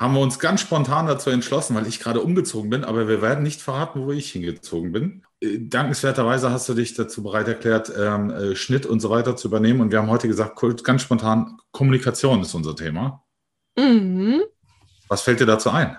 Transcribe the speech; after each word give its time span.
haben 0.00 0.14
wir 0.14 0.20
uns 0.20 0.38
ganz 0.38 0.62
spontan 0.62 1.06
dazu 1.06 1.28
entschlossen, 1.28 1.76
weil 1.76 1.86
ich 1.86 2.00
gerade 2.00 2.22
umgezogen 2.22 2.70
bin, 2.70 2.84
aber 2.84 3.06
wir 3.06 3.20
werden 3.20 3.42
nicht 3.42 3.60
verraten, 3.60 4.06
wo 4.06 4.12
ich 4.12 4.32
hingezogen 4.32 4.92
bin. 4.92 5.22
Äh, 5.42 5.58
dankenswerterweise 5.60 6.50
hast 6.50 6.70
du 6.70 6.74
dich 6.74 6.94
dazu 6.94 7.22
bereit 7.22 7.48
erklärt, 7.48 7.92
ähm, 7.94 8.30
äh, 8.30 8.56
Schnitt 8.56 8.86
und 8.86 9.00
so 9.00 9.10
weiter 9.10 9.36
zu 9.36 9.48
übernehmen. 9.48 9.82
Und 9.82 9.92
wir 9.92 9.98
haben 9.98 10.08
heute 10.08 10.26
gesagt, 10.26 10.58
ganz 10.84 11.02
spontan, 11.02 11.58
Kommunikation 11.70 12.40
ist 12.40 12.54
unser 12.54 12.74
Thema. 12.74 13.22
Mhm. 13.78 14.40
Was 15.08 15.20
fällt 15.20 15.40
dir 15.40 15.46
dazu 15.46 15.68
ein? 15.68 15.98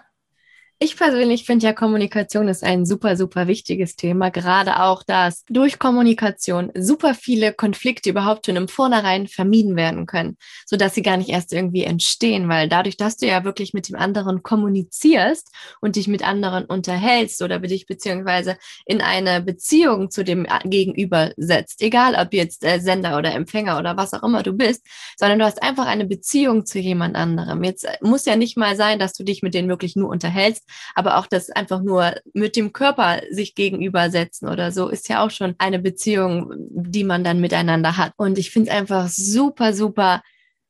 Ich 0.84 0.98
persönlich 0.98 1.46
finde 1.46 1.68
ja, 1.68 1.74
Kommunikation 1.74 2.48
ist 2.48 2.64
ein 2.64 2.88
super, 2.88 3.16
super 3.16 3.46
wichtiges 3.46 3.96
Thema. 3.96 4.32
Gerade 4.32 4.82
auch, 4.82 5.04
dass 5.04 5.46
durch 5.48 5.78
Kommunikation 5.78 6.72
super 6.76 7.14
viele 7.14 7.54
Konflikte 7.54 8.10
überhaupt 8.10 8.48
schon 8.48 8.56
im 8.56 8.68
Vornherein 8.68 9.28
vermieden 9.28 9.76
werden 9.76 10.08
können, 10.08 10.38
sodass 10.66 10.96
sie 10.96 11.04
gar 11.04 11.18
nicht 11.18 11.30
erst 11.30 11.54
irgendwie 11.54 11.84
entstehen, 11.84 12.50
weil 12.50 12.68
dadurch, 12.68 12.98
dass 12.98 13.18
du 13.18 13.28
ja 13.28 13.44
wirklich 13.44 13.76
mit 13.76 13.90
dem 13.90 13.96
anderen 13.96 14.42
kommunizierst 14.42 15.52
und 15.82 15.98
dich 15.98 16.08
mit 16.08 16.28
anderen 16.28 16.66
unterhältst 16.66 17.44
oder 17.44 17.60
dich 17.60 17.86
beziehungsweise 17.86 18.58
in 18.88 19.02
eine 19.02 19.40
Beziehung 19.40 20.10
zu 20.10 20.24
dem 20.24 20.48
Gegenüber 20.64 21.32
setzt, 21.38 21.84
egal 21.84 22.16
ob 22.16 22.34
jetzt 22.34 22.66
äh, 22.66 22.80
Sender 22.80 23.20
oder 23.20 23.36
Empfänger 23.36 23.78
oder 23.78 23.98
was 23.98 24.16
auch 24.16 24.24
immer 24.24 24.42
du 24.42 24.54
bist, 24.54 24.84
sondern 25.16 25.38
du 25.38 25.46
hast 25.46 25.62
einfach 25.62 25.86
eine 25.86 26.06
Beziehung 26.06 26.66
zu 26.66 26.80
jemand 26.80 27.16
anderem. 27.16 27.64
Jetzt 27.64 27.84
äh, 27.84 27.98
muss 28.02 28.26
ja 28.26 28.36
nicht 28.36 28.58
mal 28.58 28.76
sein, 28.76 28.98
dass 28.98 29.14
du 29.14 29.24
dich 29.24 29.44
mit 29.44 29.54
denen 29.54 29.70
wirklich 29.70 29.96
nur 29.96 30.10
unterhältst, 30.10 30.71
aber 30.96 31.18
auch 31.18 31.28
das 31.28 31.50
einfach 31.50 31.82
nur 31.82 32.16
mit 32.34 32.56
dem 32.56 32.74
Körper 32.74 33.22
sich 33.32 33.56
gegenübersetzen 33.56 34.48
oder 34.48 34.72
so 34.72 34.90
ist 34.90 35.10
ja 35.10 35.24
auch 35.24 35.32
schon 35.32 35.56
eine 35.58 35.80
Beziehung, 35.80 36.54
die 36.70 37.04
man 37.04 37.24
dann 37.24 37.40
miteinander 37.42 37.98
hat. 37.98 38.14
Und 38.18 38.38
ich 38.38 38.52
finde 38.52 38.72
es 38.72 38.76
einfach 38.76 39.08
super, 39.10 39.74
super 39.74 40.22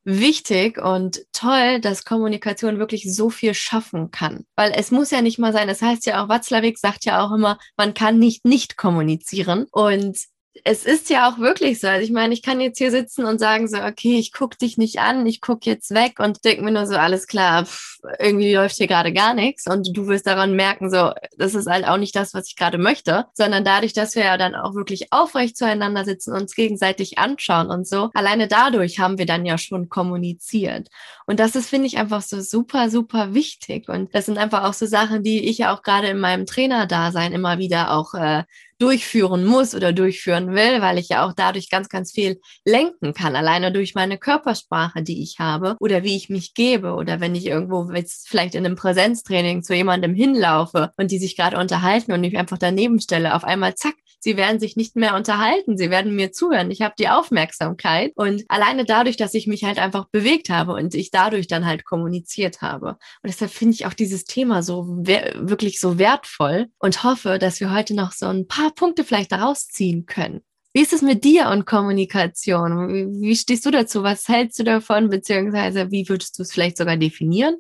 wichtig 0.04 0.80
und 0.80 1.22
toll, 1.32 1.80
dass 1.80 2.06
Kommunikation 2.06 2.80
wirklich 2.80 3.14
so 3.14 3.30
viel 3.30 3.54
schaffen 3.54 4.12
kann. 4.12 4.46
Weil 4.56 4.72
es 4.76 4.92
muss 4.92 5.12
ja 5.12 5.22
nicht 5.22 5.38
mal 5.38 5.54
sein, 5.54 5.68
das 5.68 5.82
heißt 5.82 6.06
ja 6.06 6.24
auch, 6.24 6.30
Watzlawick 6.30 6.80
sagt 6.80 7.06
ja 7.06 7.24
auch 7.24 7.32
immer, 7.32 7.58
man 7.78 7.94
kann 7.94 8.20
nicht 8.20 8.46
nicht 8.46 8.78
kommunizieren. 8.78 9.68
Und 9.72 10.18
es 10.64 10.86
ist 10.86 11.10
ja 11.10 11.30
auch 11.30 11.40
wirklich 11.40 11.80
so. 11.80 11.88
Also 11.88 12.04
ich 12.04 12.12
meine, 12.12 12.34
ich 12.34 12.42
kann 12.42 12.60
jetzt 12.60 12.78
hier 12.78 12.92
sitzen 12.92 13.26
und 13.26 13.40
sagen 13.40 13.68
so, 13.68 13.78
okay, 13.78 14.20
ich 14.20 14.34
gucke 14.34 14.58
dich 14.58 14.78
nicht 14.78 15.00
an, 15.00 15.26
ich 15.26 15.42
gucke 15.42 15.70
jetzt 15.70 15.92
weg 15.94 16.20
und 16.20 16.44
denke 16.44 16.64
mir 16.64 16.72
nur 16.72 16.86
so, 16.86 16.96
alles 16.96 17.26
klar, 17.28 17.66
pff, 17.66 18.00
irgendwie 18.20 18.54
läuft 18.54 18.76
hier 18.76 18.88
gerade 18.88 19.14
gar 19.14 19.34
nichts 19.34 19.68
und 19.68 19.96
du 19.96 20.08
wirst 20.08 20.28
daran 20.28 20.56
merken, 20.56 20.90
so, 20.90 21.12
das 21.38 21.56
ist 21.56 21.68
halt 21.68 21.88
auch 21.88 21.98
nicht 21.98 22.16
das, 22.16 22.34
was 22.34 22.48
ich 22.48 22.56
gerade 22.56 22.78
möchte, 22.78 23.26
sondern 23.34 23.64
dadurch, 23.64 23.94
dass 23.94 24.16
wir 24.16 24.24
ja 24.24 24.38
dann 24.38 24.56
auch 24.56 24.76
wirklich 24.76 25.14
aufrecht 25.14 25.58
zueinander 25.58 26.04
sitzen, 26.04 26.34
uns 26.34 26.56
gegenseitig 26.56 27.18
anschauen 27.18 27.68
und 27.70 27.88
so, 27.88 28.10
alleine 28.14 28.48
dadurch 28.48 29.00
haben 29.00 29.18
wir 29.18 29.26
dann 29.26 29.46
ja 29.46 29.58
schon 29.58 29.90
kommuniziert. 29.90 30.90
Und 31.28 31.40
das 31.40 31.56
ist, 31.56 31.70
finde 31.70 31.88
ich, 31.88 31.98
einfach 31.98 32.22
so 32.22 32.42
super, 32.42 32.90
super 32.90 33.34
wichtig. 33.34 33.88
Und 33.88 34.14
das 34.14 34.25
sind 34.25 34.38
einfach 34.38 34.64
auch 34.64 34.74
so 34.74 34.86
Sachen, 34.86 35.24
die 35.24 35.48
ich 35.48 35.59
ja 35.59 35.74
auch 35.74 35.81
gerade 35.81 36.08
in 36.08 36.20
meinem 36.20 36.46
Trainerdasein 36.46 37.31
immer 37.31 37.58
wieder 37.58 37.92
auch 37.92 38.14
äh, 38.16 38.44
durchführen 38.81 39.46
muss 39.46 39.75
oder 39.75 39.94
durchführen 39.94 40.56
will, 40.56 40.81
weil 40.81 40.97
ich 40.97 41.09
ja 41.09 41.25
auch 41.25 41.34
dadurch 41.34 41.69
ganz, 41.69 41.88
ganz 41.88 42.12
viel 42.12 42.42
lenken 42.66 43.14
kann, 43.14 43.36
alleine 43.36 43.72
durch 43.72 43.94
meine 43.94 44.18
Körpersprache, 44.18 45.03
die 45.03 45.22
ich 45.22 45.38
habe 45.40 45.75
oder 45.80 46.03
wie 46.03 46.16
ich 46.16 46.30
mich 46.30 46.56
gebe 46.56 46.94
oder 46.94 47.19
wenn 47.19 47.36
ich 47.36 47.46
irgendwo 47.46 47.92
jetzt 47.92 48.28
vielleicht 48.28 48.56
in 48.56 48.66
einem 48.66 48.75
Präsenztraining 48.75 49.62
zu 49.62 49.75
jemandem 49.75 50.16
hinlaufe 50.16 50.92
und 50.97 51.12
die 51.12 51.19
sich 51.19 51.38
gerade 51.38 51.58
unterhalten 51.58 52.12
und 52.12 52.24
ich 52.24 52.38
einfach 52.38 52.58
daneben 52.58 53.00
stelle, 53.00 53.36
auf 53.36 53.44
einmal 53.44 53.75
zack, 53.75 53.94
sie 54.22 54.38
werden 54.38 54.59
sich 54.59 54.76
nicht 54.78 54.96
mehr 54.96 55.16
unterhalten, 55.16 55.78
sie 55.78 55.90
werden 55.90 56.16
mir 56.16 56.32
zuhören, 56.32 56.72
ich 56.72 56.82
habe 56.82 56.94
die 56.98 57.09
Aufmerksamkeit 57.09 58.14
und 58.16 58.44
alleine 58.48 58.86
dadurch, 58.86 59.18
dass 59.18 59.34
ich 59.34 59.48
mich 59.48 59.64
halt 59.64 59.80
einfach 59.80 60.06
bewegt 60.09 60.50
habe 60.50 60.74
und 60.74 60.96
ich 60.96 61.12
dadurch 61.12 61.48
dann 61.48 61.66
halt 61.66 61.84
kommuniziert 61.84 62.62
habe. 62.62 62.92
Und 62.92 63.28
deshalb 63.28 63.52
finde 63.52 63.74
ich 63.74 63.86
auch 63.86 63.94
dieses 63.94 64.24
Thema 64.24 64.64
so 64.64 64.86
wirklich 64.88 65.80
so 65.80 65.98
wertvoll 65.98 66.68
und 66.80 67.04
hoffe, 67.04 67.40
dass 67.40 67.60
wir 67.60 67.74
heute 67.74 67.96
noch 67.96 68.14
so 68.14 68.28
ein 68.28 68.48
paar 68.48 68.72
Punkte 68.72 69.04
vielleicht 69.04 69.31
daraus 69.31 69.68
ziehen 69.68 70.06
können. 70.06 70.42
Wie 70.74 70.81
ist 70.81 70.94
es 70.94 71.02
mit 71.02 71.26
dir 71.26 71.50
und 71.50 71.66
Kommunikation? 71.66 73.20
Wie, 73.22 73.36
stehst 73.36 73.66
du 73.66 73.72
dazu? 73.72 74.04
Was 74.04 74.30
hältst 74.30 74.58
du 74.58 74.64
davon? 74.64 75.10
Beziehungsweise 75.10 75.92
wie 75.92 76.08
würdest 76.08 76.40
du 76.40 76.44
es 76.44 76.54
vielleicht 76.54 76.78
sogar 76.78 76.96
definieren? 76.96 77.58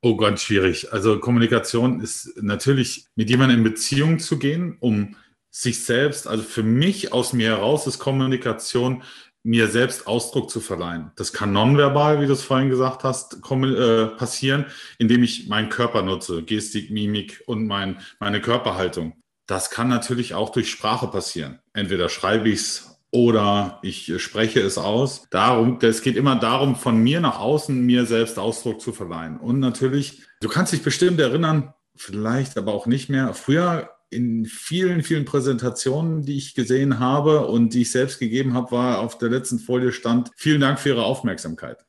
Oh, 0.00 0.16
ganz 0.16 0.42
schwierig. 0.42 0.92
Also 0.92 1.18
Kommunikation 1.18 2.00
ist 2.00 2.32
natürlich 2.40 3.06
mit 3.16 3.30
jemandem 3.30 3.58
in 3.58 3.64
Beziehung 3.64 4.18
zu 4.20 4.38
gehen, 4.38 4.76
um 4.78 5.16
sich 5.52 5.84
selbst, 5.84 6.26
also 6.26 6.42
für 6.42 6.62
mich 6.62 7.12
aus 7.12 7.32
mir 7.32 7.50
heraus 7.50 7.86
ist 7.86 7.98
Kommunikation, 7.98 9.02
mir 9.44 9.68
selbst 9.68 10.06
Ausdruck 10.06 10.50
zu 10.50 10.60
verleihen. 10.60 11.10
Das 11.16 11.32
kann 11.32 11.52
nonverbal, 11.52 12.20
wie 12.20 12.26
du 12.26 12.32
es 12.32 12.42
vorhin 12.42 12.70
gesagt 12.70 13.04
hast, 13.04 13.34
äh, 13.34 14.06
passieren, 14.06 14.66
indem 14.98 15.22
ich 15.22 15.48
meinen 15.48 15.68
Körper 15.68 16.02
nutze, 16.02 16.42
Gestik, 16.42 16.90
Mimik 16.90 17.42
und 17.46 17.66
mein, 17.66 17.98
meine 18.18 18.40
Körperhaltung. 18.40 19.14
Das 19.46 19.70
kann 19.70 19.88
natürlich 19.88 20.34
auch 20.34 20.50
durch 20.50 20.70
Sprache 20.70 21.08
passieren. 21.08 21.58
Entweder 21.74 22.08
schreibe 22.08 22.48
ich 22.48 22.60
es 22.60 23.00
oder 23.10 23.78
ich 23.82 24.22
spreche 24.22 24.60
es 24.60 24.78
aus. 24.78 25.26
Darum, 25.28 25.78
es 25.82 26.00
geht 26.00 26.16
immer 26.16 26.36
darum, 26.36 26.76
von 26.76 26.96
mir 26.96 27.20
nach 27.20 27.38
außen 27.40 27.78
mir 27.84 28.06
selbst 28.06 28.38
Ausdruck 28.38 28.80
zu 28.80 28.92
verleihen. 28.92 29.38
Und 29.38 29.60
natürlich, 29.60 30.22
du 30.40 30.48
kannst 30.48 30.72
dich 30.72 30.82
bestimmt 30.82 31.20
erinnern, 31.20 31.74
vielleicht 31.94 32.56
aber 32.56 32.72
auch 32.72 32.86
nicht 32.86 33.10
mehr. 33.10 33.34
Früher 33.34 33.90
in 34.12 34.44
vielen, 34.44 35.02
vielen 35.02 35.24
Präsentationen, 35.24 36.22
die 36.22 36.36
ich 36.36 36.54
gesehen 36.54 36.98
habe 36.98 37.46
und 37.46 37.74
die 37.74 37.82
ich 37.82 37.90
selbst 37.90 38.18
gegeben 38.18 38.54
habe, 38.54 38.72
war 38.72 39.00
auf 39.00 39.18
der 39.18 39.30
letzten 39.30 39.58
Folie 39.58 39.92
stand, 39.92 40.30
vielen 40.36 40.60
Dank 40.60 40.78
für 40.78 40.90
Ihre 40.90 41.04
Aufmerksamkeit. 41.04 41.84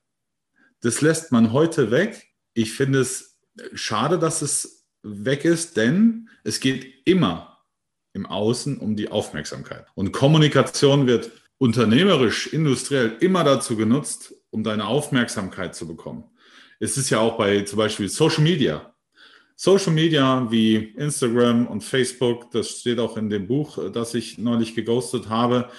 Das 0.81 1.01
lässt 1.01 1.31
man 1.31 1.51
heute 1.51 1.91
weg. 1.91 2.29
Ich 2.53 2.73
finde 2.73 2.99
es 2.99 3.37
schade, 3.73 4.19
dass 4.19 4.41
es 4.41 4.87
weg 5.01 5.45
ist, 5.45 5.77
denn 5.77 6.29
es 6.43 6.59
geht 6.59 7.05
immer 7.05 7.59
im 8.13 8.25
Außen 8.25 8.77
um 8.77 8.95
die 8.95 9.09
Aufmerksamkeit. 9.09 9.87
Und 9.95 10.11
Kommunikation 10.11 11.07
wird 11.07 11.31
unternehmerisch, 11.57 12.47
industriell 12.47 13.17
immer 13.19 13.43
dazu 13.43 13.75
genutzt, 13.75 14.33
um 14.49 14.63
deine 14.63 14.85
Aufmerksamkeit 14.85 15.75
zu 15.75 15.87
bekommen. 15.87 16.25
Es 16.79 16.97
ist 16.97 17.09
ja 17.09 17.19
auch 17.19 17.37
bei 17.37 17.61
zum 17.61 17.77
Beispiel 17.77 18.09
Social 18.09 18.43
Media. 18.43 18.92
Social 19.63 19.93
Media 19.93 20.51
wie 20.51 20.75
Instagram 20.75 21.67
und 21.67 21.85
Facebook, 21.85 22.51
das 22.51 22.81
steht 22.81 22.99
auch 22.99 23.15
in 23.15 23.29
dem 23.29 23.47
Buch, 23.47 23.79
das 23.93 24.13
ich 24.13 24.37
neulich 24.37 24.75
geghostet 24.75 25.29
habe, 25.29 25.69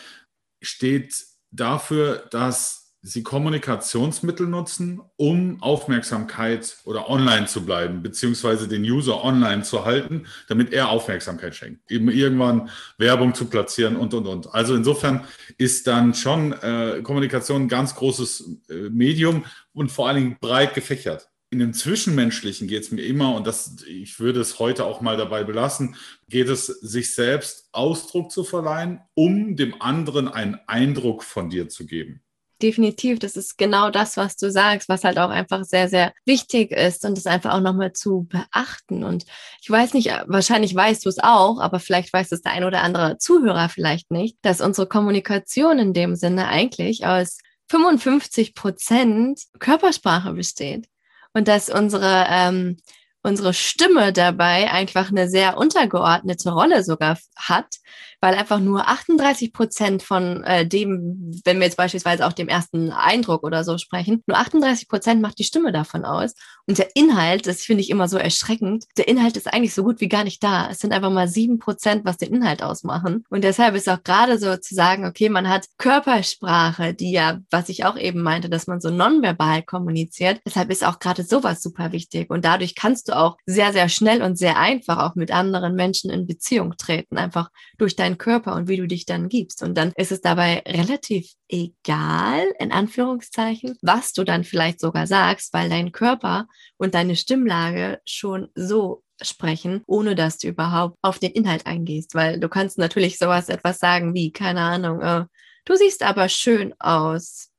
steht 0.62 1.14
dafür, 1.50 2.26
dass 2.30 2.94
sie 3.02 3.22
Kommunikationsmittel 3.22 4.46
nutzen, 4.46 5.02
um 5.16 5.62
Aufmerksamkeit 5.62 6.78
oder 6.86 7.10
online 7.10 7.44
zu 7.44 7.66
bleiben, 7.66 8.02
beziehungsweise 8.02 8.68
den 8.68 8.84
User 8.84 9.22
online 9.22 9.64
zu 9.64 9.84
halten, 9.84 10.24
damit 10.48 10.72
er 10.72 10.88
Aufmerksamkeit 10.88 11.54
schenkt. 11.54 11.90
Eben 11.90 12.08
irgendwann 12.08 12.70
Werbung 12.96 13.34
zu 13.34 13.44
platzieren 13.44 13.96
und, 13.96 14.14
und, 14.14 14.26
und. 14.26 14.54
Also 14.54 14.74
insofern 14.74 15.26
ist 15.58 15.86
dann 15.86 16.14
schon 16.14 16.54
äh, 16.54 17.02
Kommunikation 17.02 17.64
ein 17.64 17.68
ganz 17.68 17.94
großes 17.94 18.48
äh, 18.70 18.88
Medium 18.88 19.44
und 19.74 19.92
vor 19.92 20.08
allen 20.08 20.16
Dingen 20.16 20.36
breit 20.40 20.72
gefächert. 20.72 21.28
In 21.54 21.60
dem 21.60 21.72
Zwischenmenschlichen 21.72 22.66
geht 22.66 22.82
es 22.82 22.90
mir 22.90 23.02
immer, 23.02 23.32
und 23.36 23.46
das, 23.46 23.76
ich 23.86 24.18
würde 24.18 24.40
es 24.40 24.58
heute 24.58 24.86
auch 24.86 25.00
mal 25.00 25.16
dabei 25.16 25.44
belassen, 25.44 25.94
geht 26.28 26.48
es, 26.48 26.66
sich 26.66 27.14
selbst 27.14 27.68
Ausdruck 27.70 28.32
zu 28.32 28.42
verleihen, 28.42 29.02
um 29.14 29.54
dem 29.54 29.80
anderen 29.80 30.26
einen 30.26 30.58
Eindruck 30.66 31.22
von 31.22 31.50
dir 31.50 31.68
zu 31.68 31.86
geben 31.86 32.24
definitiv, 32.60 33.18
das 33.18 33.36
ist 33.36 33.58
genau 33.58 33.90
das, 33.90 34.16
was 34.16 34.36
du 34.36 34.50
sagst, 34.50 34.88
was 34.88 35.04
halt 35.04 35.18
auch 35.18 35.28
einfach 35.28 35.64
sehr, 35.64 35.88
sehr 35.90 36.14
wichtig 36.24 36.70
ist 36.70 37.04
und 37.04 37.18
das 37.18 37.26
einfach 37.26 37.52
auch 37.52 37.60
nochmal 37.60 37.92
zu 37.92 38.26
beachten. 38.30 39.04
Und 39.04 39.26
ich 39.60 39.68
weiß 39.68 39.92
nicht, 39.92 40.08
wahrscheinlich 40.26 40.74
weißt 40.74 41.04
du 41.04 41.10
es 41.10 41.18
auch, 41.18 41.60
aber 41.60 41.78
vielleicht 41.78 42.12
weiß 42.12 42.32
es 42.32 42.40
der 42.40 42.52
ein 42.52 42.64
oder 42.64 42.80
andere 42.80 43.18
Zuhörer 43.18 43.68
vielleicht 43.68 44.10
nicht, 44.10 44.38
dass 44.40 44.62
unsere 44.62 44.86
Kommunikation 44.86 45.78
in 45.78 45.92
dem 45.92 46.16
Sinne 46.16 46.48
eigentlich 46.48 47.04
aus 47.04 47.38
55 47.68 48.54
Prozent 48.54 49.42
Körpersprache 49.58 50.32
besteht 50.32 50.86
und 51.34 51.48
dass 51.48 51.68
unsere 51.68 52.26
ähm, 52.30 52.78
unsere 53.24 53.54
Stimme 53.54 54.12
dabei 54.12 54.70
einfach 54.70 55.10
eine 55.10 55.28
sehr 55.28 55.56
untergeordnete 55.56 56.50
Rolle 56.50 56.84
sogar 56.84 57.18
hat, 57.36 57.76
weil 58.24 58.36
einfach 58.36 58.58
nur 58.58 58.88
38 58.88 59.52
Prozent 59.52 60.02
von 60.02 60.42
äh, 60.44 60.66
dem, 60.66 61.30
wenn 61.44 61.58
wir 61.58 61.66
jetzt 61.66 61.76
beispielsweise 61.76 62.26
auch 62.26 62.32
dem 62.32 62.48
ersten 62.48 62.90
Eindruck 62.90 63.42
oder 63.42 63.64
so 63.64 63.76
sprechen, 63.76 64.22
nur 64.26 64.38
38 64.38 64.88
Prozent 64.88 65.20
macht 65.20 65.38
die 65.38 65.44
Stimme 65.44 65.72
davon 65.72 66.06
aus. 66.06 66.32
Und 66.66 66.78
der 66.78 66.88
Inhalt, 66.94 67.46
das 67.46 67.60
finde 67.60 67.82
ich 67.82 67.90
immer 67.90 68.08
so 68.08 68.16
erschreckend, 68.16 68.86
der 68.96 69.08
Inhalt 69.08 69.36
ist 69.36 69.52
eigentlich 69.52 69.74
so 69.74 69.84
gut 69.84 70.00
wie 70.00 70.08
gar 70.08 70.24
nicht 70.24 70.42
da. 70.42 70.70
Es 70.70 70.78
sind 70.78 70.94
einfach 70.94 71.10
mal 71.10 71.28
sieben 71.28 71.58
Prozent, 71.58 72.06
was 72.06 72.16
den 72.16 72.32
Inhalt 72.32 72.62
ausmachen. 72.62 73.26
Und 73.28 73.44
deshalb 73.44 73.74
ist 73.74 73.90
auch 73.90 74.02
gerade 74.02 74.38
so 74.38 74.56
zu 74.56 74.74
sagen, 74.74 75.04
okay, 75.04 75.28
man 75.28 75.46
hat 75.46 75.66
Körpersprache, 75.76 76.94
die 76.94 77.12
ja, 77.12 77.40
was 77.50 77.68
ich 77.68 77.84
auch 77.84 77.98
eben 77.98 78.22
meinte, 78.22 78.48
dass 78.48 78.66
man 78.66 78.80
so 78.80 78.88
nonverbal 78.88 79.62
kommuniziert. 79.64 80.40
Deshalb 80.46 80.70
ist 80.70 80.82
auch 80.82 80.98
gerade 80.98 81.24
sowas 81.24 81.62
super 81.62 81.92
wichtig. 81.92 82.30
Und 82.30 82.46
dadurch 82.46 82.74
kannst 82.74 83.08
du 83.08 83.18
auch 83.18 83.36
sehr, 83.44 83.74
sehr 83.74 83.90
schnell 83.90 84.22
und 84.22 84.38
sehr 84.38 84.56
einfach 84.56 84.96
auch 84.96 85.14
mit 85.14 85.30
anderen 85.30 85.74
Menschen 85.74 86.08
in 86.08 86.26
Beziehung 86.26 86.74
treten, 86.78 87.18
einfach 87.18 87.50
durch 87.76 87.96
deinen 88.14 88.18
Körper 88.18 88.54
und 88.54 88.68
wie 88.68 88.76
du 88.76 88.86
dich 88.86 89.06
dann 89.06 89.28
gibst. 89.28 89.62
Und 89.62 89.76
dann 89.76 89.92
ist 89.96 90.12
es 90.12 90.20
dabei 90.20 90.62
relativ 90.66 91.32
egal, 91.48 92.44
in 92.58 92.72
Anführungszeichen, 92.72 93.76
was 93.82 94.12
du 94.12 94.24
dann 94.24 94.44
vielleicht 94.44 94.80
sogar 94.80 95.06
sagst, 95.06 95.52
weil 95.52 95.68
dein 95.68 95.92
Körper 95.92 96.46
und 96.76 96.94
deine 96.94 97.16
Stimmlage 97.16 98.00
schon 98.06 98.48
so 98.54 99.02
sprechen, 99.22 99.82
ohne 99.86 100.14
dass 100.14 100.38
du 100.38 100.48
überhaupt 100.48 100.96
auf 101.02 101.18
den 101.18 101.32
Inhalt 101.32 101.66
eingehst, 101.66 102.14
weil 102.14 102.40
du 102.40 102.48
kannst 102.48 102.78
natürlich 102.78 103.18
sowas 103.18 103.48
etwas 103.48 103.78
sagen 103.78 104.14
wie, 104.14 104.32
keine 104.32 104.60
Ahnung, 104.60 105.00
äh, 105.00 105.24
du 105.64 105.76
siehst 105.76 106.02
aber 106.02 106.28
schön 106.28 106.74
aus. 106.80 107.50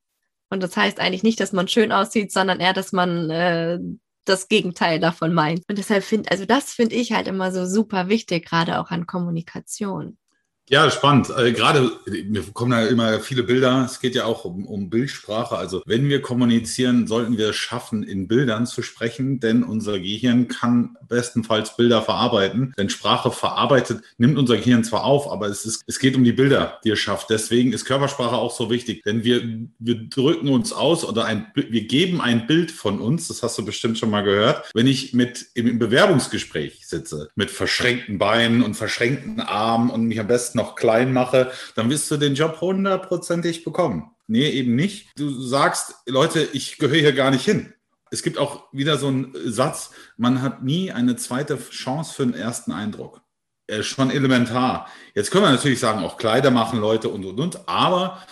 Und 0.49 0.61
das 0.61 0.77
heißt 0.77 0.99
eigentlich 0.99 1.23
nicht, 1.23 1.39
dass 1.39 1.53
man 1.53 1.67
schön 1.67 1.91
aussieht, 1.91 2.31
sondern 2.31 2.59
eher, 2.59 2.73
dass 2.73 2.91
man 2.91 3.29
äh, 3.29 3.79
das 4.25 4.47
Gegenteil 4.47 4.99
davon 4.99 5.33
meint. 5.33 5.63
Und 5.69 5.77
deshalb 5.77 6.03
finde, 6.03 6.29
also 6.29 6.45
das 6.45 6.73
finde 6.73 6.95
ich 6.95 7.13
halt 7.13 7.27
immer 7.27 7.51
so 7.51 7.65
super 7.65 8.09
wichtig, 8.09 8.45
gerade 8.45 8.79
auch 8.79 8.91
an 8.91 9.07
Kommunikation. 9.07 10.17
Ja, 10.67 10.89
spannend. 10.89 11.29
Äh, 11.29 11.51
gerade, 11.51 11.91
mir 12.07 12.41
kommen 12.53 12.71
da 12.71 12.87
immer 12.87 13.19
viele 13.19 13.43
Bilder. 13.43 13.85
Es 13.85 13.99
geht 13.99 14.15
ja 14.15 14.25
auch 14.25 14.45
um, 14.45 14.65
um 14.65 14.89
Bildsprache. 14.89 15.55
Also 15.55 15.83
wenn 15.85 16.09
wir 16.09 16.23
kommunizieren, 16.23 17.05
sollten 17.05 17.37
wir 17.37 17.49
es 17.49 17.55
schaffen, 17.55 18.01
in 18.01 18.27
Bildern 18.27 18.65
zu 18.65 18.81
sprechen, 18.81 19.39
denn 19.39 19.63
unser 19.63 19.99
Gehirn 19.99 20.47
kann 20.47 20.97
bestenfalls 21.07 21.77
Bilder 21.77 22.01
verarbeiten. 22.01 22.73
Denn 22.79 22.89
Sprache 22.89 23.29
verarbeitet, 23.29 24.01
nimmt 24.17 24.39
unser 24.39 24.57
Gehirn 24.57 24.83
zwar 24.83 25.03
auf, 25.03 25.31
aber 25.31 25.45
es, 25.49 25.65
ist, 25.65 25.83
es 25.85 25.99
geht 25.99 26.15
um 26.15 26.23
die 26.23 26.31
Bilder, 26.31 26.79
die 26.83 26.89
es 26.89 26.99
schafft. 26.99 27.29
Deswegen 27.29 27.71
ist 27.71 27.85
Körpersprache 27.85 28.35
auch 28.35 28.55
so 28.55 28.71
wichtig. 28.71 29.03
Denn 29.03 29.23
wir, 29.23 29.43
wir 29.77 30.09
drücken 30.09 30.49
uns 30.49 30.73
aus 30.73 31.05
oder 31.05 31.25
ein, 31.25 31.45
wir 31.53 31.85
geben 31.85 32.21
ein 32.21 32.47
Bild 32.47 32.71
von 32.71 32.99
uns. 32.99 33.27
Das 33.27 33.43
hast 33.43 33.55
du 33.59 33.65
bestimmt 33.65 33.99
schon 33.99 34.09
mal 34.09 34.23
gehört. 34.23 34.63
Wenn 34.73 34.87
ich 34.87 35.13
mit 35.13 35.45
im 35.53 35.77
Bewerbungsgespräch 35.77 36.87
sitze, 36.87 37.29
mit 37.35 37.51
verschränkten 37.51 38.17
Beinen 38.17 38.63
und 38.63 38.73
verschränkten 38.73 39.41
Armen 39.41 39.91
und 39.91 40.05
mich 40.05 40.19
am 40.19 40.25
besten 40.25 40.54
noch 40.55 40.75
klein 40.75 41.13
mache, 41.13 41.51
dann 41.75 41.89
wirst 41.89 42.09
du 42.09 42.17
den 42.17 42.35
Job 42.35 42.61
hundertprozentig 42.61 43.63
bekommen. 43.63 44.11
Nee, 44.27 44.49
eben 44.49 44.75
nicht. 44.75 45.09
Du 45.17 45.29
sagst, 45.29 45.95
Leute, 46.07 46.47
ich 46.53 46.77
gehöre 46.77 46.97
hier 46.97 47.13
gar 47.13 47.31
nicht 47.31 47.45
hin. 47.45 47.73
Es 48.11 48.23
gibt 48.23 48.37
auch 48.37 48.71
wieder 48.71 48.97
so 48.97 49.07
einen 49.07 49.33
Satz, 49.45 49.91
man 50.17 50.41
hat 50.41 50.63
nie 50.63 50.91
eine 50.91 51.15
zweite 51.15 51.57
Chance 51.57 52.13
für 52.13 52.25
den 52.25 52.33
ersten 52.33 52.71
Eindruck. 52.71 53.21
Ist 53.67 53.87
schon 53.87 54.11
elementar. 54.11 54.87
Jetzt 55.15 55.31
können 55.31 55.45
wir 55.45 55.51
natürlich 55.51 55.79
sagen, 55.79 56.03
auch 56.03 56.17
Kleider 56.17 56.51
machen 56.51 56.79
Leute 56.79 57.09
und 57.09 57.25
und 57.25 57.39
und, 57.39 57.67
aber 57.67 58.23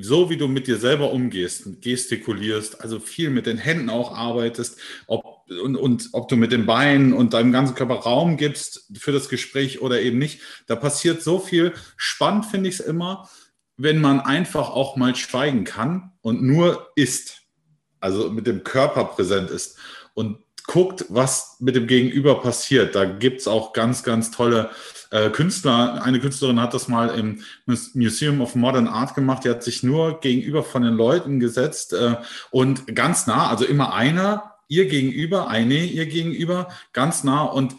so 0.00 0.28
wie 0.28 0.36
du 0.36 0.48
mit 0.48 0.66
dir 0.66 0.76
selber 0.76 1.12
umgehst, 1.12 1.80
gestikulierst, 1.80 2.80
also 2.82 3.00
viel 3.00 3.30
mit 3.30 3.46
den 3.46 3.56
Händen 3.56 3.88
auch 3.88 4.14
arbeitest, 4.14 4.78
ob 5.06 5.32
und, 5.48 5.76
und 5.76 6.10
ob 6.12 6.28
du 6.28 6.36
mit 6.36 6.52
den 6.52 6.66
Beinen 6.66 7.12
und 7.12 7.32
deinem 7.34 7.52
ganzen 7.52 7.74
Körper 7.74 7.96
Raum 7.96 8.36
gibst 8.36 8.90
für 8.98 9.12
das 9.12 9.28
Gespräch 9.28 9.80
oder 9.80 10.00
eben 10.00 10.18
nicht. 10.18 10.40
Da 10.66 10.76
passiert 10.76 11.22
so 11.22 11.38
viel. 11.38 11.72
Spannend 11.96 12.46
finde 12.46 12.68
ich 12.68 12.80
es 12.80 12.86
immer, 12.86 13.28
wenn 13.76 14.00
man 14.00 14.20
einfach 14.20 14.70
auch 14.70 14.96
mal 14.96 15.14
schweigen 15.16 15.64
kann 15.64 16.12
und 16.20 16.42
nur 16.42 16.90
ist, 16.96 17.42
also 18.00 18.30
mit 18.30 18.46
dem 18.46 18.64
Körper 18.64 19.04
präsent 19.04 19.50
ist 19.50 19.78
und 20.14 20.41
guckt, 20.66 21.06
was 21.08 21.56
mit 21.60 21.76
dem 21.76 21.86
Gegenüber 21.86 22.40
passiert. 22.40 22.94
Da 22.94 23.04
gibt 23.04 23.40
es 23.40 23.48
auch 23.48 23.72
ganz, 23.72 24.02
ganz 24.02 24.30
tolle 24.30 24.70
äh, 25.10 25.30
Künstler. 25.30 26.02
Eine 26.02 26.20
Künstlerin 26.20 26.60
hat 26.60 26.74
das 26.74 26.88
mal 26.88 27.08
im 27.08 27.42
Museum 27.66 28.40
of 28.40 28.54
Modern 28.54 28.88
Art 28.88 29.14
gemacht. 29.14 29.44
Die 29.44 29.50
hat 29.50 29.62
sich 29.62 29.82
nur 29.82 30.20
gegenüber 30.20 30.62
von 30.62 30.82
den 30.82 30.94
Leuten 30.94 31.40
gesetzt 31.40 31.92
äh, 31.92 32.16
und 32.50 32.94
ganz 32.94 33.26
nah, 33.26 33.48
also 33.48 33.64
immer 33.64 33.94
einer 33.94 34.54
ihr 34.68 34.86
gegenüber, 34.86 35.48
eine 35.48 35.84
ihr 35.84 36.06
gegenüber, 36.06 36.68
ganz 36.92 37.24
nah 37.24 37.42
und 37.42 37.76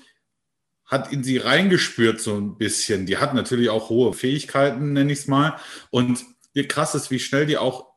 hat 0.86 1.12
in 1.12 1.24
sie 1.24 1.38
reingespürt 1.38 2.22
so 2.22 2.36
ein 2.36 2.58
bisschen. 2.58 3.08
Die 3.08 3.18
hat 3.18 3.34
natürlich 3.34 3.70
auch 3.70 3.90
hohe 3.90 4.14
Fähigkeiten, 4.14 4.94
nenne 4.94 5.12
ich 5.12 5.20
es 5.20 5.28
mal. 5.28 5.58
Und 5.90 6.24
krass 6.68 6.94
ist, 6.94 7.10
wie 7.10 7.20
schnell 7.20 7.48
die 7.48 7.58
auch 7.58 7.93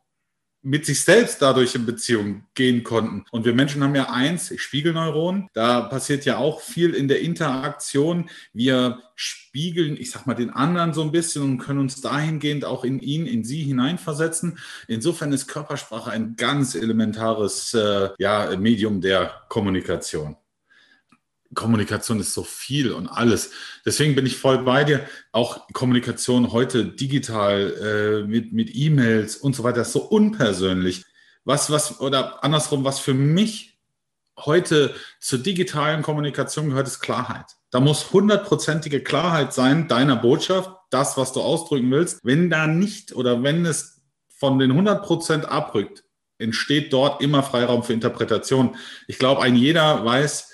mit 0.66 0.84
sich 0.84 1.04
selbst 1.04 1.40
dadurch 1.40 1.76
in 1.76 1.86
Beziehung 1.86 2.42
gehen 2.54 2.82
konnten. 2.82 3.24
Und 3.30 3.44
wir 3.44 3.54
Menschen 3.54 3.84
haben 3.84 3.94
ja 3.94 4.10
eins, 4.10 4.52
Spiegelneuronen. 4.56 5.48
Da 5.52 5.82
passiert 5.82 6.24
ja 6.24 6.38
auch 6.38 6.60
viel 6.60 6.92
in 6.92 7.06
der 7.06 7.20
Interaktion. 7.20 8.28
Wir 8.52 8.98
spiegeln, 9.14 9.96
ich 9.96 10.10
sag 10.10 10.26
mal, 10.26 10.34
den 10.34 10.50
anderen 10.50 10.92
so 10.92 11.02
ein 11.02 11.12
bisschen 11.12 11.44
und 11.44 11.58
können 11.58 11.78
uns 11.78 12.00
dahingehend 12.00 12.64
auch 12.64 12.82
in 12.82 12.98
ihn, 12.98 13.26
in 13.26 13.44
sie 13.44 13.62
hineinversetzen. 13.62 14.58
Insofern 14.88 15.32
ist 15.32 15.46
Körpersprache 15.46 16.10
ein 16.10 16.34
ganz 16.34 16.74
elementares 16.74 17.72
äh, 17.72 18.08
ja, 18.18 18.56
Medium 18.56 19.00
der 19.00 19.42
Kommunikation. 19.48 20.36
Kommunikation 21.54 22.20
ist 22.20 22.34
so 22.34 22.42
viel 22.42 22.92
und 22.92 23.08
alles. 23.08 23.50
Deswegen 23.84 24.14
bin 24.14 24.26
ich 24.26 24.36
voll 24.36 24.58
bei 24.58 24.84
dir. 24.84 25.06
Auch 25.32 25.68
Kommunikation 25.72 26.52
heute 26.52 26.84
digital 26.84 28.22
äh, 28.24 28.26
mit, 28.26 28.52
mit 28.52 28.74
E-Mails 28.74 29.36
und 29.36 29.54
so 29.54 29.64
weiter 29.64 29.82
ist 29.82 29.92
so 29.92 30.02
unpersönlich. 30.02 31.04
Was, 31.44 31.70
was, 31.70 32.00
oder 32.00 32.42
andersrum, 32.42 32.84
was 32.84 32.98
für 32.98 33.14
mich 33.14 33.78
heute 34.38 34.94
zur 35.20 35.38
digitalen 35.38 36.02
Kommunikation 36.02 36.68
gehört, 36.68 36.86
ist 36.86 37.00
Klarheit. 37.00 37.46
Da 37.70 37.80
muss 37.80 38.12
hundertprozentige 38.12 39.02
Klarheit 39.02 39.52
sein 39.52 39.88
deiner 39.88 40.16
Botschaft, 40.16 40.70
das, 40.90 41.16
was 41.16 41.32
du 41.32 41.40
ausdrücken 41.40 41.90
willst. 41.90 42.24
Wenn 42.24 42.50
da 42.50 42.66
nicht 42.66 43.14
oder 43.14 43.42
wenn 43.42 43.64
es 43.64 44.02
von 44.28 44.58
den 44.58 44.70
100 44.70 45.04
Prozent 45.04 45.46
abrückt, 45.46 46.04
entsteht 46.38 46.92
dort 46.92 47.22
immer 47.22 47.42
Freiraum 47.42 47.82
für 47.82 47.92
Interpretation. 47.92 48.76
Ich 49.06 49.18
glaube, 49.18 49.42
ein 49.42 49.56
jeder 49.56 50.04
weiß, 50.04 50.52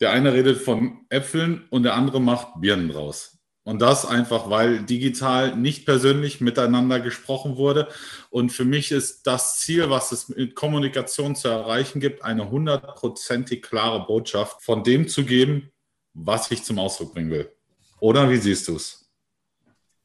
der 0.00 0.10
eine 0.10 0.32
redet 0.32 0.58
von 0.58 1.06
Äpfeln 1.08 1.66
und 1.70 1.82
der 1.82 1.94
andere 1.94 2.20
macht 2.20 2.60
Birnen 2.60 2.88
draus. 2.88 3.38
Und 3.62 3.80
das 3.82 4.06
einfach, 4.06 4.48
weil 4.48 4.82
digital 4.82 5.54
nicht 5.54 5.84
persönlich 5.84 6.40
miteinander 6.40 6.98
gesprochen 6.98 7.56
wurde. 7.56 7.88
Und 8.30 8.50
für 8.50 8.64
mich 8.64 8.90
ist 8.90 9.26
das 9.26 9.60
Ziel, 9.60 9.90
was 9.90 10.12
es 10.12 10.28
mit 10.30 10.54
Kommunikation 10.54 11.36
zu 11.36 11.48
erreichen 11.48 12.00
gibt, 12.00 12.24
eine 12.24 12.50
hundertprozentig 12.50 13.62
klare 13.62 14.06
Botschaft 14.06 14.62
von 14.62 14.82
dem 14.82 15.08
zu 15.08 15.24
geben, 15.24 15.70
was 16.14 16.50
ich 16.50 16.64
zum 16.64 16.78
Ausdruck 16.78 17.12
bringen 17.12 17.30
will. 17.30 17.52
Oder 18.00 18.30
wie 18.30 18.38
siehst 18.38 18.66
du 18.68 18.76
es? 18.76 18.99